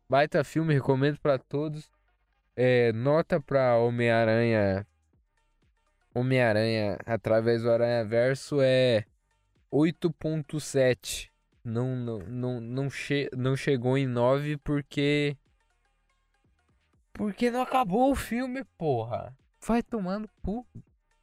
[0.09, 1.89] Baita filme, recomendo para todos.
[2.55, 4.85] É, nota pra Homem-Aranha.
[6.13, 9.05] Homem-Aranha através do Aranha Verso é
[9.73, 11.31] 8.7.
[11.63, 15.35] Não, não, não, não, che não chegou em 9 porque.
[17.11, 19.35] Porque não acabou o filme, porra.
[19.65, 20.65] Vai tomando pu.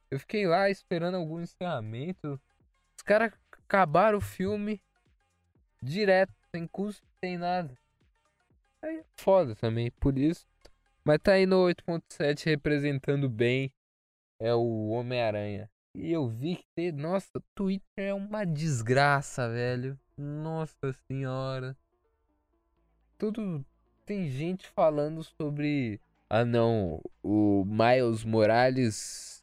[0.09, 2.39] Eu fiquei lá esperando algum encerramento.
[2.97, 4.81] Os caras acabaram o filme
[5.81, 7.73] direto, sem custo, sem nada.
[8.81, 10.45] Aí é foda também, por isso.
[11.03, 13.71] Mas tá aí no 8.7 representando bem
[14.39, 15.69] é o Homem-Aranha.
[15.93, 19.99] E eu vi que, nossa, Twitter é uma desgraça, velho.
[20.17, 21.75] Nossa senhora.
[23.17, 23.65] Tudo
[24.05, 25.99] tem gente falando sobre
[26.29, 29.41] ah não, o Miles Morales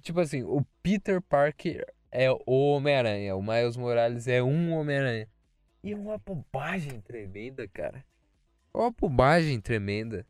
[0.00, 5.28] tipo assim, o Peter Parker é o Homem-Aranha, o Miles Morales é um Homem-Aranha.
[5.82, 8.04] E é uma bobagem tremenda, cara.
[8.72, 10.26] Uma bobagem tremenda.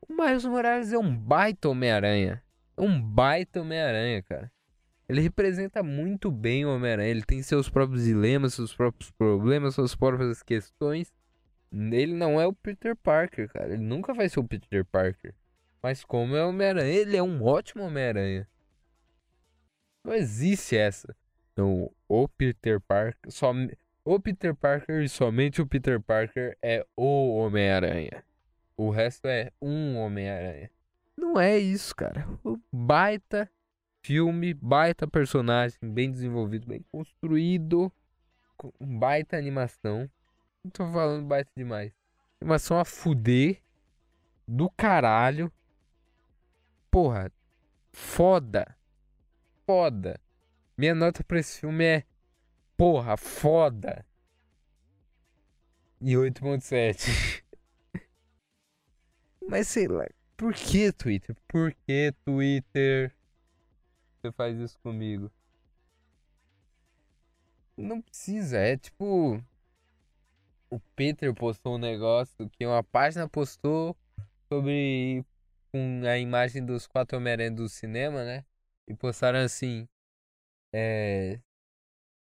[0.00, 2.42] O Miles Morales é um baita Homem-Aranha.
[2.80, 4.50] É um baita Homem-Aranha, cara.
[5.06, 7.10] Ele representa muito bem o Homem-Aranha.
[7.10, 11.12] Ele tem seus próprios dilemas, seus próprios problemas, suas próprias questões.
[11.70, 13.74] Ele não é o Peter Parker, cara.
[13.74, 15.34] Ele nunca vai ser o Peter Parker.
[15.82, 18.48] Mas como é o Homem-Aranha, ele é um ótimo Homem-Aranha.
[20.02, 21.14] Não existe essa.
[21.54, 23.30] Não, o Peter Parker.
[23.30, 23.52] Só,
[24.02, 28.24] o Peter Parker e somente o Peter Parker é o Homem-Aranha.
[28.74, 30.70] O resto é um Homem-Aranha.
[31.20, 32.26] Não é isso, cara.
[32.72, 33.50] Baita
[34.02, 37.92] filme, baita personagem, bem desenvolvido, bem construído,
[38.80, 40.10] baita animação.
[40.64, 41.92] Não tô falando baita demais.
[42.40, 43.62] Animação a fuder.
[44.48, 45.52] Do caralho.
[46.90, 47.30] Porra.
[47.92, 48.74] Foda.
[49.66, 50.18] Foda.
[50.76, 52.04] Minha nota pra esse filme é
[52.78, 54.04] porra, foda.
[56.00, 57.44] E 8.7.
[59.46, 60.06] Mas sei lá,
[60.40, 61.36] por que Twitter?
[61.46, 63.14] Por que Twitter?
[64.16, 65.30] Você faz isso comigo?
[67.76, 69.38] Não precisa, é tipo.
[70.70, 73.94] O Peter postou um negócio que uma página postou
[74.48, 75.22] sobre
[75.70, 78.42] com a imagem dos quatro Homem-Aranha do cinema, né?
[78.88, 79.86] E postaram assim:
[80.72, 81.38] é,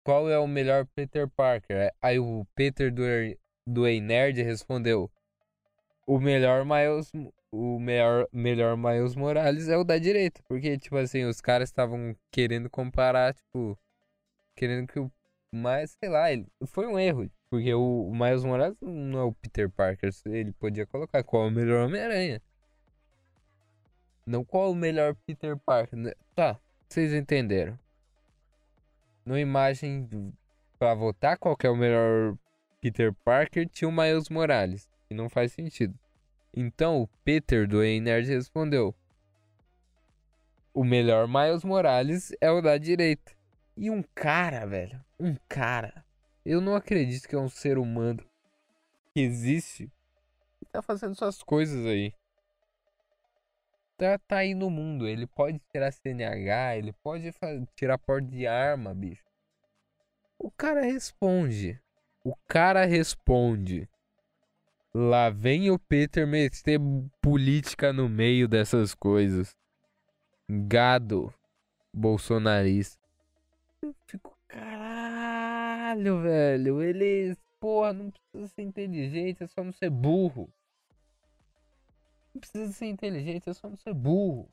[0.04, 1.92] qual é o melhor Peter Parker?
[2.00, 3.02] Aí o Peter do,
[3.66, 5.10] do Ei Nerd respondeu:
[6.06, 7.12] O melhor Miles,
[7.56, 12.16] o melhor, melhor Miles Morales é o da direita, porque tipo assim, os caras estavam
[12.32, 13.78] querendo comparar, tipo,
[14.56, 15.12] querendo que o
[15.52, 19.32] mas sei lá, ele, foi um erro, porque o, o Miles Morales não é o
[19.32, 22.42] Peter Parker, ele podia colocar qual é o melhor Homem-Aranha.
[24.26, 25.98] Não qual é o melhor Peter Parker.
[25.98, 26.12] Né?
[26.36, 27.80] Tá, vocês entenderam
[29.26, 30.08] numa imagem
[30.78, 32.38] para votar qual é o melhor
[32.80, 34.88] Peter Parker, tinha o Miles Morales.
[35.10, 35.98] E não faz sentido.
[36.56, 38.96] Então o Peter do Ei Nerd respondeu:
[40.74, 43.34] O melhor Miles Morales é o da direita.
[43.76, 46.06] E um cara, velho, um cara.
[46.46, 48.24] Eu não acredito que é um ser humano
[49.14, 49.92] que existe
[50.62, 52.14] e tá fazendo suas coisas aí.
[53.98, 55.08] tá, tá aí no mundo.
[55.08, 57.34] Ele pode tirar CNH, ele pode
[57.76, 59.26] tirar porte de arma, bicho.
[60.40, 61.82] O cara responde.
[62.24, 63.90] O cara responde.
[64.98, 66.80] Lá vem o Peter meter
[67.22, 69.54] política no meio dessas coisas.
[70.50, 71.34] Gado
[71.94, 72.98] bolsonarista.
[73.82, 76.82] Eu fico, caralho, velho.
[76.82, 80.50] Ele, porra, não precisa ser inteligente, é só não ser burro.
[82.34, 84.48] Não precisa ser inteligente, é só não ser burro.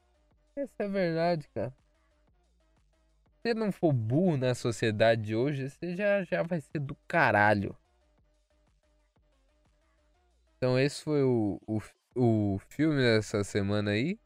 [0.56, 1.72] Essa é a verdade, cara.
[3.30, 6.96] Se você não for burro na sociedade de hoje, você já, já vai ser do
[7.06, 7.76] caralho.
[10.62, 11.80] Então esse foi o, o,
[12.14, 14.16] o filme dessa semana aí.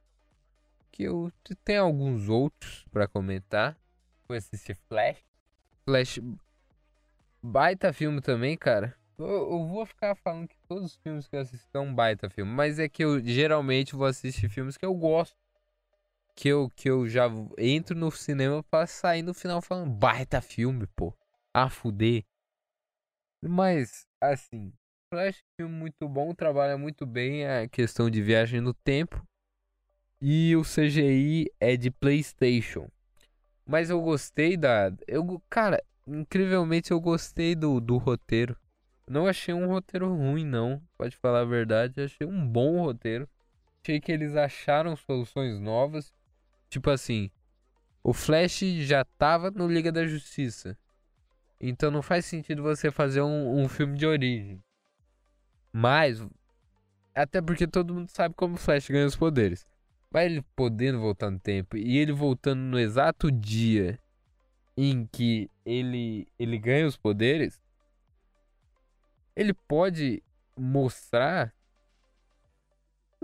[0.93, 1.33] Que eu
[1.65, 3.75] tenho alguns outros para comentar.
[4.27, 5.25] Foi assistir Flash.
[5.83, 6.21] Flash.
[7.43, 8.95] Baita filme também, cara.
[9.17, 12.53] Eu, eu, vou ficar falando que todos os filmes que eu assisto são baita filme.
[12.53, 15.35] Mas é que eu geralmente vou assistir filmes que eu gosto.
[16.35, 20.87] Que eu, que eu já entro no cinema pra sair no final falando baita filme,
[20.89, 21.15] pô.
[21.55, 22.27] Ah, fuder.
[23.41, 24.71] Mas, assim,
[25.09, 29.25] Flash filme muito bom, trabalha muito bem a questão de viagem no tempo.
[30.21, 32.91] E o CGI é de PlayStation.
[33.65, 34.93] Mas eu gostei da.
[35.07, 38.57] Eu, cara, incrivelmente eu gostei do, do roteiro.
[39.09, 40.83] Não achei um roteiro ruim, não.
[40.99, 42.01] Pode falar a verdade.
[42.01, 43.29] Achei um bom roteiro.
[43.83, 46.13] Achei que eles acharam soluções novas.
[46.69, 47.31] Tipo assim,
[48.03, 50.77] o Flash já tava no Liga da Justiça.
[51.61, 54.63] Então não faz sentido você fazer um, um filme de origem.
[55.79, 56.27] Mas,
[57.15, 59.67] até porque todo mundo sabe como o Flash ganha os poderes.
[60.11, 63.99] Mas ele podendo voltar no tempo e ele voltando no exato dia
[64.75, 67.61] em que ele, ele ganha os poderes,
[69.37, 70.23] ele pode
[70.57, 71.53] mostrar.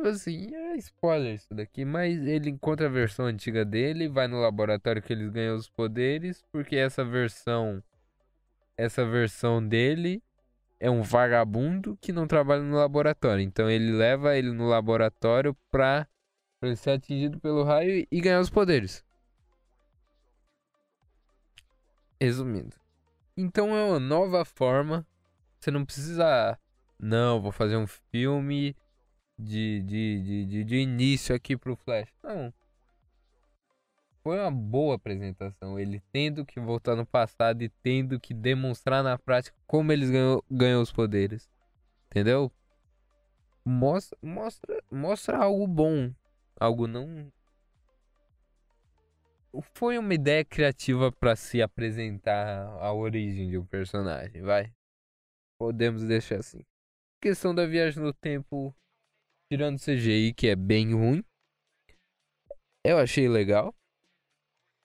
[0.04, 5.00] Assim, é spoiler isso daqui, mas ele encontra a versão antiga dele, vai no laboratório
[5.00, 7.82] que eles ganham os poderes, porque essa versão.
[8.76, 10.22] Essa versão dele
[10.82, 13.40] é um vagabundo que não trabalha no laboratório.
[13.40, 16.08] Então ele leva ele no laboratório pra,
[16.58, 19.04] pra ele ser atingido pelo raio e ganhar os poderes.
[22.20, 22.74] Resumindo.
[23.36, 25.06] Então é uma nova forma
[25.60, 26.58] você não precisa.
[26.98, 28.74] Não, vou fazer um filme
[29.38, 32.08] de, de, de, de, de início aqui pro Flash.
[32.20, 32.52] Não.
[34.22, 35.78] Foi uma boa apresentação.
[35.78, 40.42] Ele tendo que voltar no passado e tendo que demonstrar na prática como eles ganham,
[40.50, 41.50] ganham os poderes.
[42.06, 42.50] Entendeu?
[43.64, 46.12] Mostra, mostra, mostra algo bom.
[46.58, 47.32] Algo não.
[49.74, 54.72] Foi uma ideia criativa para se apresentar a origem de um personagem, vai.
[55.58, 56.64] Podemos deixar assim.
[57.20, 58.74] Questão da viagem no tempo,
[59.50, 61.24] tirando CGI, que é bem ruim.
[62.84, 63.74] Eu achei legal.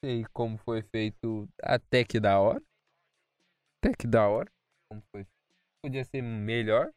[0.04, 2.62] Sei como foi feito até que da hora.
[3.80, 4.52] Até que da hora.
[4.90, 5.26] Como foi.
[5.82, 6.92] Podia ser melhor.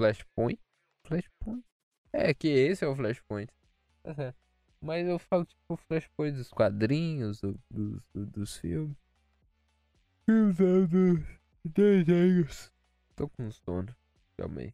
[0.00, 0.60] Flashpoint.
[1.06, 1.64] Flashpoint.
[2.12, 3.52] É que esse é o Flashpoint.
[4.80, 8.96] Mas eu falo tipo Flashpoint dos quadrinhos, do, dos, do, dos filmes.
[10.24, 11.24] Filmes
[11.64, 12.72] Desenhos.
[13.16, 13.94] Tô com sono.
[14.36, 14.72] Calma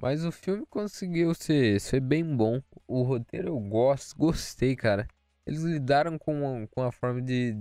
[0.00, 2.62] Mas o filme conseguiu ser, ser bem bom.
[2.86, 5.08] O roteiro eu gosto, gostei, cara.
[5.44, 7.56] Eles lidaram com, com a forma de.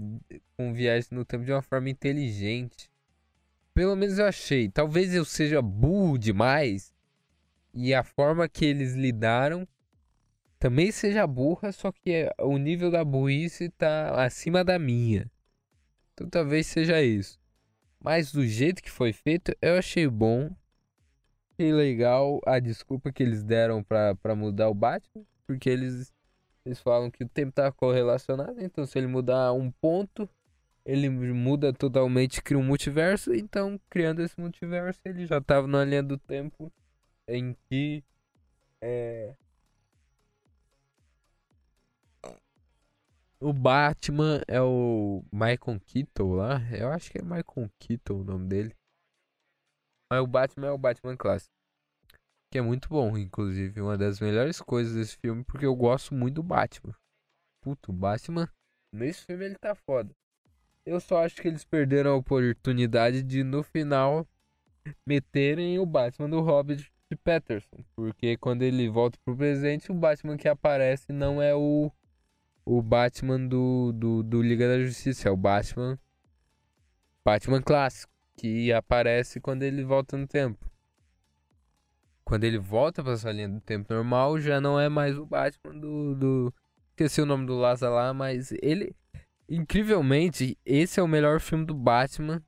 [0.56, 2.92] com viagem no tempo de uma forma inteligente.
[3.74, 4.70] Pelo menos eu achei.
[4.70, 6.94] Talvez eu seja burro demais.
[7.74, 9.68] E a forma que eles lidaram
[10.60, 15.30] também seja burra, só que é, o nível da burrice tá acima da minha.
[16.14, 17.40] Então talvez seja isso.
[18.00, 20.50] Mas do jeito que foi feito, eu achei bom.
[21.58, 25.26] Achei legal a desculpa que eles deram pra mudar o Batman.
[25.48, 26.14] Porque eles,
[26.64, 28.62] eles falam que o tempo tá correlacionado.
[28.62, 30.30] Então se ele mudar um ponto,
[30.86, 33.34] ele muda totalmente, cria um multiverso.
[33.34, 36.72] Então, criando esse multiverso, ele já tava na linha do tempo
[37.28, 38.04] em que
[38.80, 39.34] é,
[43.40, 46.60] O Batman é o Michael Keaton lá.
[46.72, 48.76] Eu acho que é Michael Keaton o nome dele.
[50.10, 51.54] Mas o Batman é o Batman clássico.
[52.52, 53.82] Que é muito bom, inclusive.
[53.82, 56.96] Uma das melhores coisas desse filme, porque eu gosto muito do Batman.
[57.62, 58.50] Puto, Batman.
[58.94, 60.16] Nesse filme ele tá foda.
[60.86, 64.26] Eu só acho que eles perderam a oportunidade de no final
[65.06, 66.90] meterem o Batman do Robert
[67.24, 67.84] Patterson.
[67.96, 71.92] Porque quando ele volta pro presente, o Batman que aparece não é o
[72.66, 75.30] o Batman do, do, do Liga da Justiça.
[75.30, 75.98] É o Batman.
[77.26, 78.17] Batman clássico.
[78.38, 80.66] Que aparece quando ele volta no tempo.
[82.24, 85.80] quando ele volta pra essa linha do tempo normal, já não é mais o Batman
[85.80, 86.16] do.
[86.16, 86.54] do...
[86.92, 88.96] Esqueci o nome do Laza lá, mas ele.
[89.50, 92.44] Incrivelmente, esse é o melhor filme do Batman.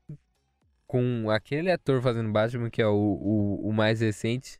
[0.86, 4.58] Com aquele ator fazendo Batman, que é o, o, o mais recente.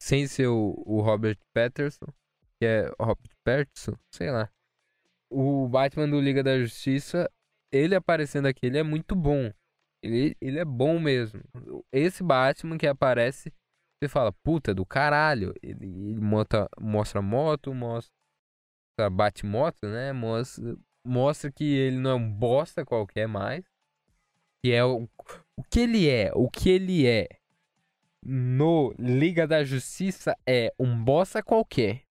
[0.00, 2.06] Sem ser o, o Robert Patterson.
[2.58, 3.94] Que é Robert Patterson?
[4.10, 4.48] Sei lá.
[5.28, 7.30] O Batman do Liga da Justiça,
[7.72, 9.52] ele aparecendo aqui, ele é muito bom.
[10.04, 11.40] Ele, ele é bom mesmo.
[11.90, 13.50] Esse Batman que aparece
[13.98, 15.54] você fala, puta do caralho.
[15.62, 18.12] Ele, ele mostra, mostra moto, mostra
[19.10, 20.12] bate moto, né?
[20.12, 23.64] Mostra, mostra que ele não é um bosta qualquer mais.
[24.62, 25.08] Que é o,
[25.56, 27.28] o que ele é, o que ele é
[28.22, 32.02] no Liga da Justiça é um bosta qualquer.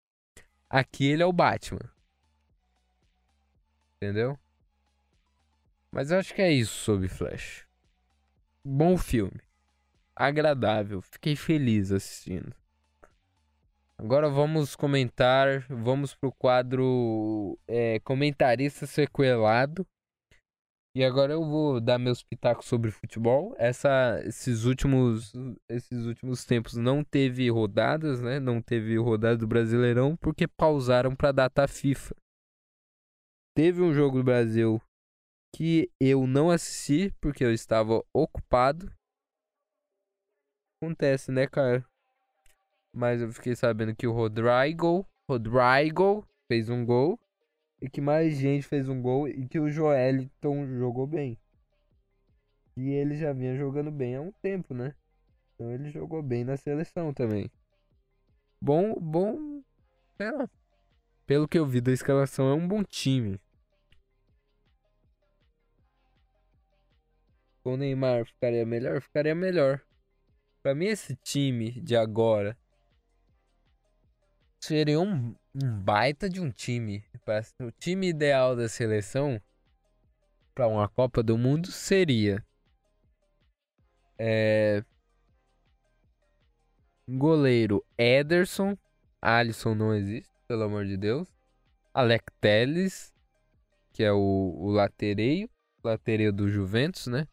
[0.68, 1.92] Aqui ele é o Batman.
[3.98, 4.38] Entendeu?
[5.92, 7.68] Mas eu acho que é isso sobre Flash.
[8.66, 9.42] Bom filme
[10.16, 11.02] agradável.
[11.02, 12.56] Fiquei feliz assistindo.
[13.98, 19.86] Agora vamos comentar, vamos pro quadro é, comentarista sequelado.
[20.96, 23.56] E agora eu vou dar meus pitacos sobre futebol.
[23.58, 25.34] Essa, esses últimos,
[25.68, 28.40] esses últimos tempos não teve rodadas, né?
[28.40, 32.16] Não teve rodada do Brasileirão porque pausaram para data FIFA.
[33.56, 34.80] Teve um jogo do Brasil
[35.54, 38.92] que eu não assisti porque eu estava ocupado
[40.84, 41.86] Acontece, né, cara?
[42.94, 47.18] Mas eu fiquei sabendo que o Rodrigo, Rodrigo fez um gol.
[47.82, 49.30] E que mais gente fez um gol.
[49.30, 51.38] E que o Joeliton jogou bem.
[52.76, 54.94] E ele já vinha jogando bem há um tempo, né?
[55.56, 57.50] Então ele jogou bem na seleção também.
[58.62, 59.64] Bom, bom.
[60.18, 60.50] Sei lá.
[61.26, 63.40] Pelo que eu vi da escalação, é um bom time.
[67.64, 69.02] Com o Neymar ficaria melhor?
[69.02, 69.82] Ficaria melhor.
[70.62, 72.58] Pra mim, esse time de agora
[74.60, 77.04] seria um, um baita de um time.
[77.62, 79.42] O time ideal da seleção
[80.54, 82.46] para uma Copa do Mundo seria
[84.18, 84.84] é,
[87.08, 88.78] goleiro Ederson,
[89.22, 91.28] Alisson não existe, pelo amor de Deus.
[91.94, 93.14] Alec Telles,
[93.92, 95.50] que é o, o latereio,
[95.84, 97.28] latereio do Juventus, né?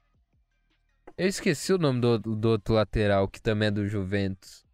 [1.21, 4.65] Eu esqueci o nome do, do outro lateral, que também é do Juventus.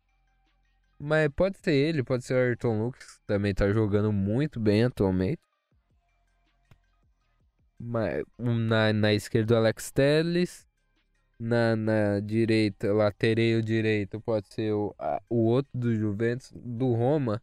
[0.97, 4.85] Mas pode ser ele, pode ser o Ayrton Lucas, que também tá jogando muito bem
[4.85, 5.41] atualmente.
[7.77, 10.65] Mas, na, na esquerda o Alex Telles.
[11.37, 17.43] Na, na direita, lateral direito, pode ser o, a, o outro do Juventus, do Roma.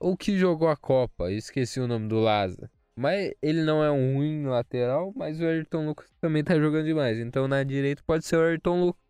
[0.00, 2.70] Ou que jogou a Copa, esqueci o nome do Laza.
[2.98, 7.16] Mas ele não é um ruim lateral, mas o Ayrton Lucas também tá jogando demais.
[7.20, 9.00] Então na direita pode ser o Ayrton Lucas.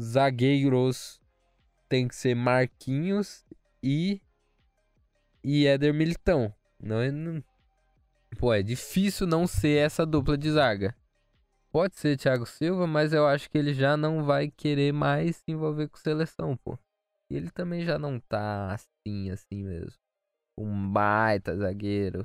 [0.00, 1.20] Zagueiros
[1.88, 3.44] tem que ser Marquinhos
[3.82, 4.22] e
[5.42, 6.54] e Éder Militão.
[6.80, 7.42] Não é não...
[8.38, 10.94] Pô, é difícil não ser essa dupla de zaga.
[11.72, 15.50] Pode ser Thiago Silva, mas eu acho que ele já não vai querer mais se
[15.50, 16.78] envolver com seleção, pô.
[17.28, 19.98] E ele também já não tá assim, assim mesmo.
[20.56, 22.24] Um baita zagueiro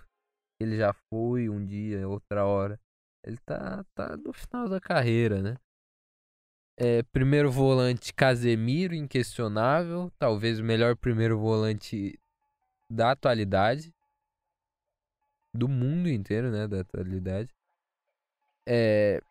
[0.61, 2.79] ele já foi um dia, outra hora.
[3.23, 5.55] Ele tá, tá no final da carreira, né?
[6.77, 10.11] É, primeiro volante Casemiro, inquestionável.
[10.17, 12.19] Talvez o melhor primeiro volante
[12.89, 13.93] da atualidade.
[15.53, 16.67] Do mundo inteiro, né?
[16.67, 17.49] Da atualidade.
[18.65, 19.21] É.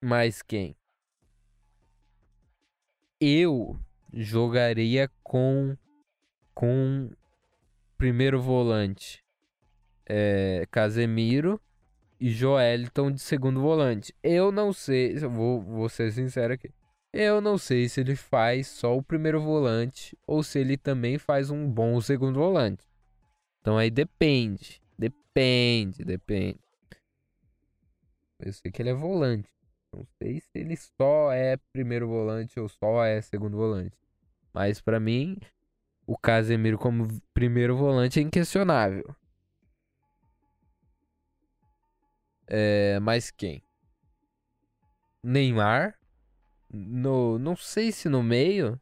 [0.00, 0.74] Mas quem?
[3.20, 3.78] Eu
[4.12, 5.76] jogaria com.
[6.54, 7.10] Com
[8.02, 9.24] primeiro volante
[10.04, 11.60] é Casemiro
[12.18, 14.12] e Joeliton de segundo volante.
[14.20, 16.68] Eu não sei, vou, vou ser sincero aqui.
[17.12, 21.48] Eu não sei se ele faz só o primeiro volante ou se ele também faz
[21.48, 22.82] um bom segundo volante.
[23.60, 24.82] Então aí depende.
[24.98, 26.58] Depende, depende.
[28.40, 29.48] Eu sei que ele é volante.
[29.92, 33.96] Não sei se ele só é primeiro volante ou só é segundo volante.
[34.52, 35.38] Mas para mim,
[36.06, 39.14] o Casemiro como primeiro volante é inquestionável.
[42.46, 43.62] É, mas quem?
[45.22, 45.98] Neymar.
[46.70, 48.80] No, não sei se no meio.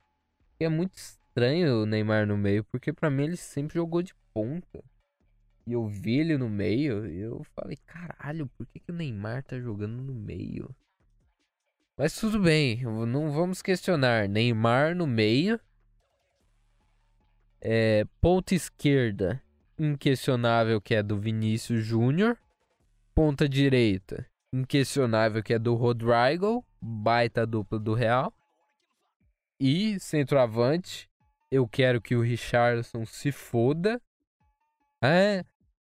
[0.59, 4.83] É muito estranho o Neymar no meio, porque para mim ele sempre jogou de ponta.
[5.66, 9.45] E eu vi ele no meio, e eu falei, caralho, por que, que o Neymar
[9.45, 10.75] tá jogando no meio?
[11.97, 14.29] Mas tudo bem, não vamos questionar.
[14.29, 15.61] Neymar no meio
[17.61, 19.42] é, ponta esquerda,
[19.78, 22.38] inquestionável que é do Vinícius Júnior.
[23.14, 28.32] Ponta direita, inquestionável que é do Rodrigo, baita dupla do Real.
[29.58, 31.08] E centroavante,
[31.50, 34.00] eu quero que o Richardson se foda.
[35.02, 35.44] Ah,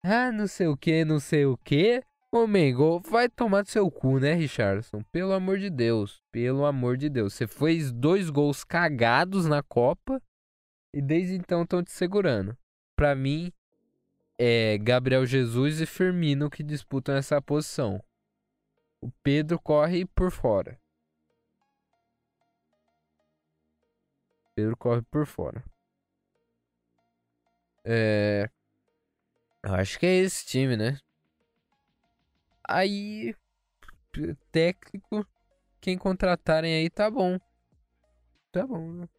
[0.04, 2.02] ah não sei o que, não sei o que.
[2.32, 5.04] Ô, Mengo, vai tomar do seu cu, né, Richardson?
[5.12, 6.24] Pelo amor de Deus.
[6.32, 7.34] Pelo amor de Deus.
[7.34, 10.22] Você fez dois gols cagados na Copa
[10.94, 12.58] e desde então estão te segurando.
[12.96, 13.52] Pra mim,
[14.38, 18.04] é Gabriel Jesus e Firmino que disputam essa posição.
[19.00, 20.80] O Pedro corre por fora.
[24.54, 25.64] Pedro corre por fora.
[27.84, 28.50] É.
[29.64, 31.00] Eu acho que é esse time, né?
[32.68, 33.36] Aí,
[34.52, 35.26] técnico,
[35.80, 37.40] quem contratarem aí tá bom.
[38.52, 39.10] Tá bom, né?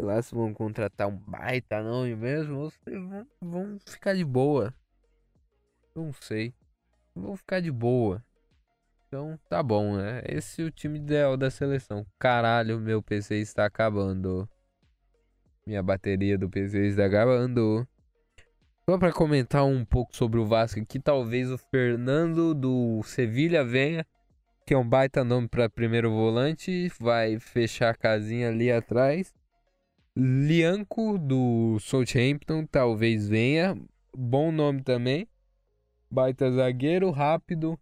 [0.00, 4.24] Sei lá se vão contratar um baita não mesmo ou se vão, vão ficar de
[4.24, 4.72] boa.
[5.94, 6.54] Não sei.
[7.14, 8.24] Vão ficar de boa.
[9.06, 10.22] Então tá bom, né?
[10.24, 12.06] Esse é o time ideal da seleção.
[12.18, 14.48] Caralho, meu PC está acabando.
[15.66, 17.86] Minha bateria do PC está acabando.
[18.88, 24.06] Só para comentar um pouco sobre o Vasco aqui, talvez o Fernando do Sevilha venha,
[24.66, 29.38] que é um baita nome para primeiro volante, vai fechar a casinha ali atrás.
[30.16, 33.80] Lianco do Southampton talvez venha,
[34.16, 35.28] bom nome também.
[36.10, 37.78] Baita zagueiro, rápido,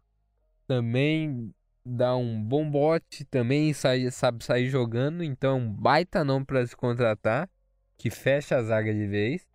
[0.67, 1.55] também
[1.85, 6.77] dá um bom bote, também sai, sabe sair jogando, então é baita nome para se
[6.77, 7.49] contratar,
[7.97, 9.47] que fecha a zaga de vez.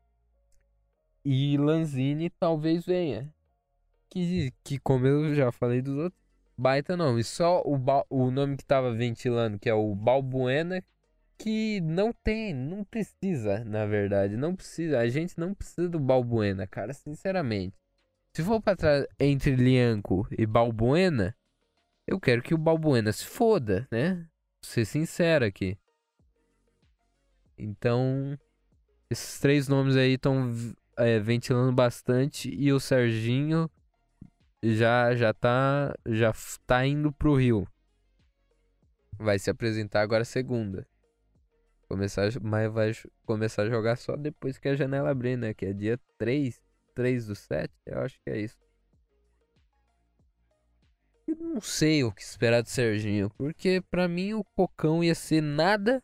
[1.24, 3.32] E Lanzini talvez venha.
[4.10, 6.22] Que, que como eu já falei dos outros,
[6.58, 7.24] baita nome.
[7.24, 10.84] Só o, o nome que tava ventilando, que é o Balbuena,
[11.38, 14.38] que não tem, não precisa, na verdade.
[14.38, 15.00] Não precisa.
[15.00, 17.76] A gente não precisa do Balbuena, cara, sinceramente.
[18.34, 21.36] Se for pra trás entre Lianco e Balbuena,
[22.08, 24.16] eu quero que o Balbuena se foda, né?
[24.16, 24.28] Vou
[24.64, 25.78] ser sincero aqui.
[27.58, 28.38] Então,
[29.10, 30.52] esses três nomes aí estão
[30.98, 33.70] é, ventilando bastante e o Serginho
[34.64, 36.34] já já tá já
[36.66, 37.68] tá indo pro Rio.
[39.18, 40.88] Vai se apresentar agora segunda.
[41.94, 42.92] Começar, mas vai
[43.24, 45.54] começar a jogar só depois que a janela abrir, né?
[45.54, 46.60] Que é dia 3,
[46.96, 48.58] 3 do 7, eu acho que é isso.
[51.28, 55.40] Eu não sei o que esperar do Serginho, porque para mim o Cocão ia ser
[55.40, 56.02] nada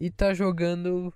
[0.00, 1.12] e tá jogando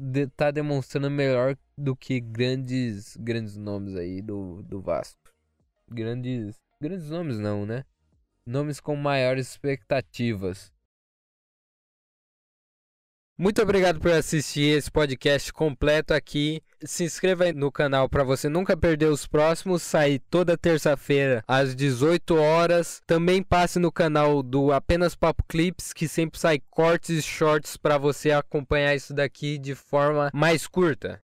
[0.00, 5.20] de, tá demonstrando melhor do que grandes grandes nomes aí do, do Vasco.
[5.86, 7.84] Grandes grandes nomes não, né?
[8.46, 10.72] Nomes com maiores expectativas.
[13.36, 16.62] Muito obrigado por assistir esse podcast completo aqui.
[16.84, 19.82] Se inscreva no canal para você nunca perder os próximos.
[19.82, 23.00] Sai toda terça-feira às 18 horas.
[23.04, 27.98] Também passe no canal do Apenas Papo Clips, que sempre sai cortes e shorts para
[27.98, 31.20] você acompanhar isso daqui de forma mais curta.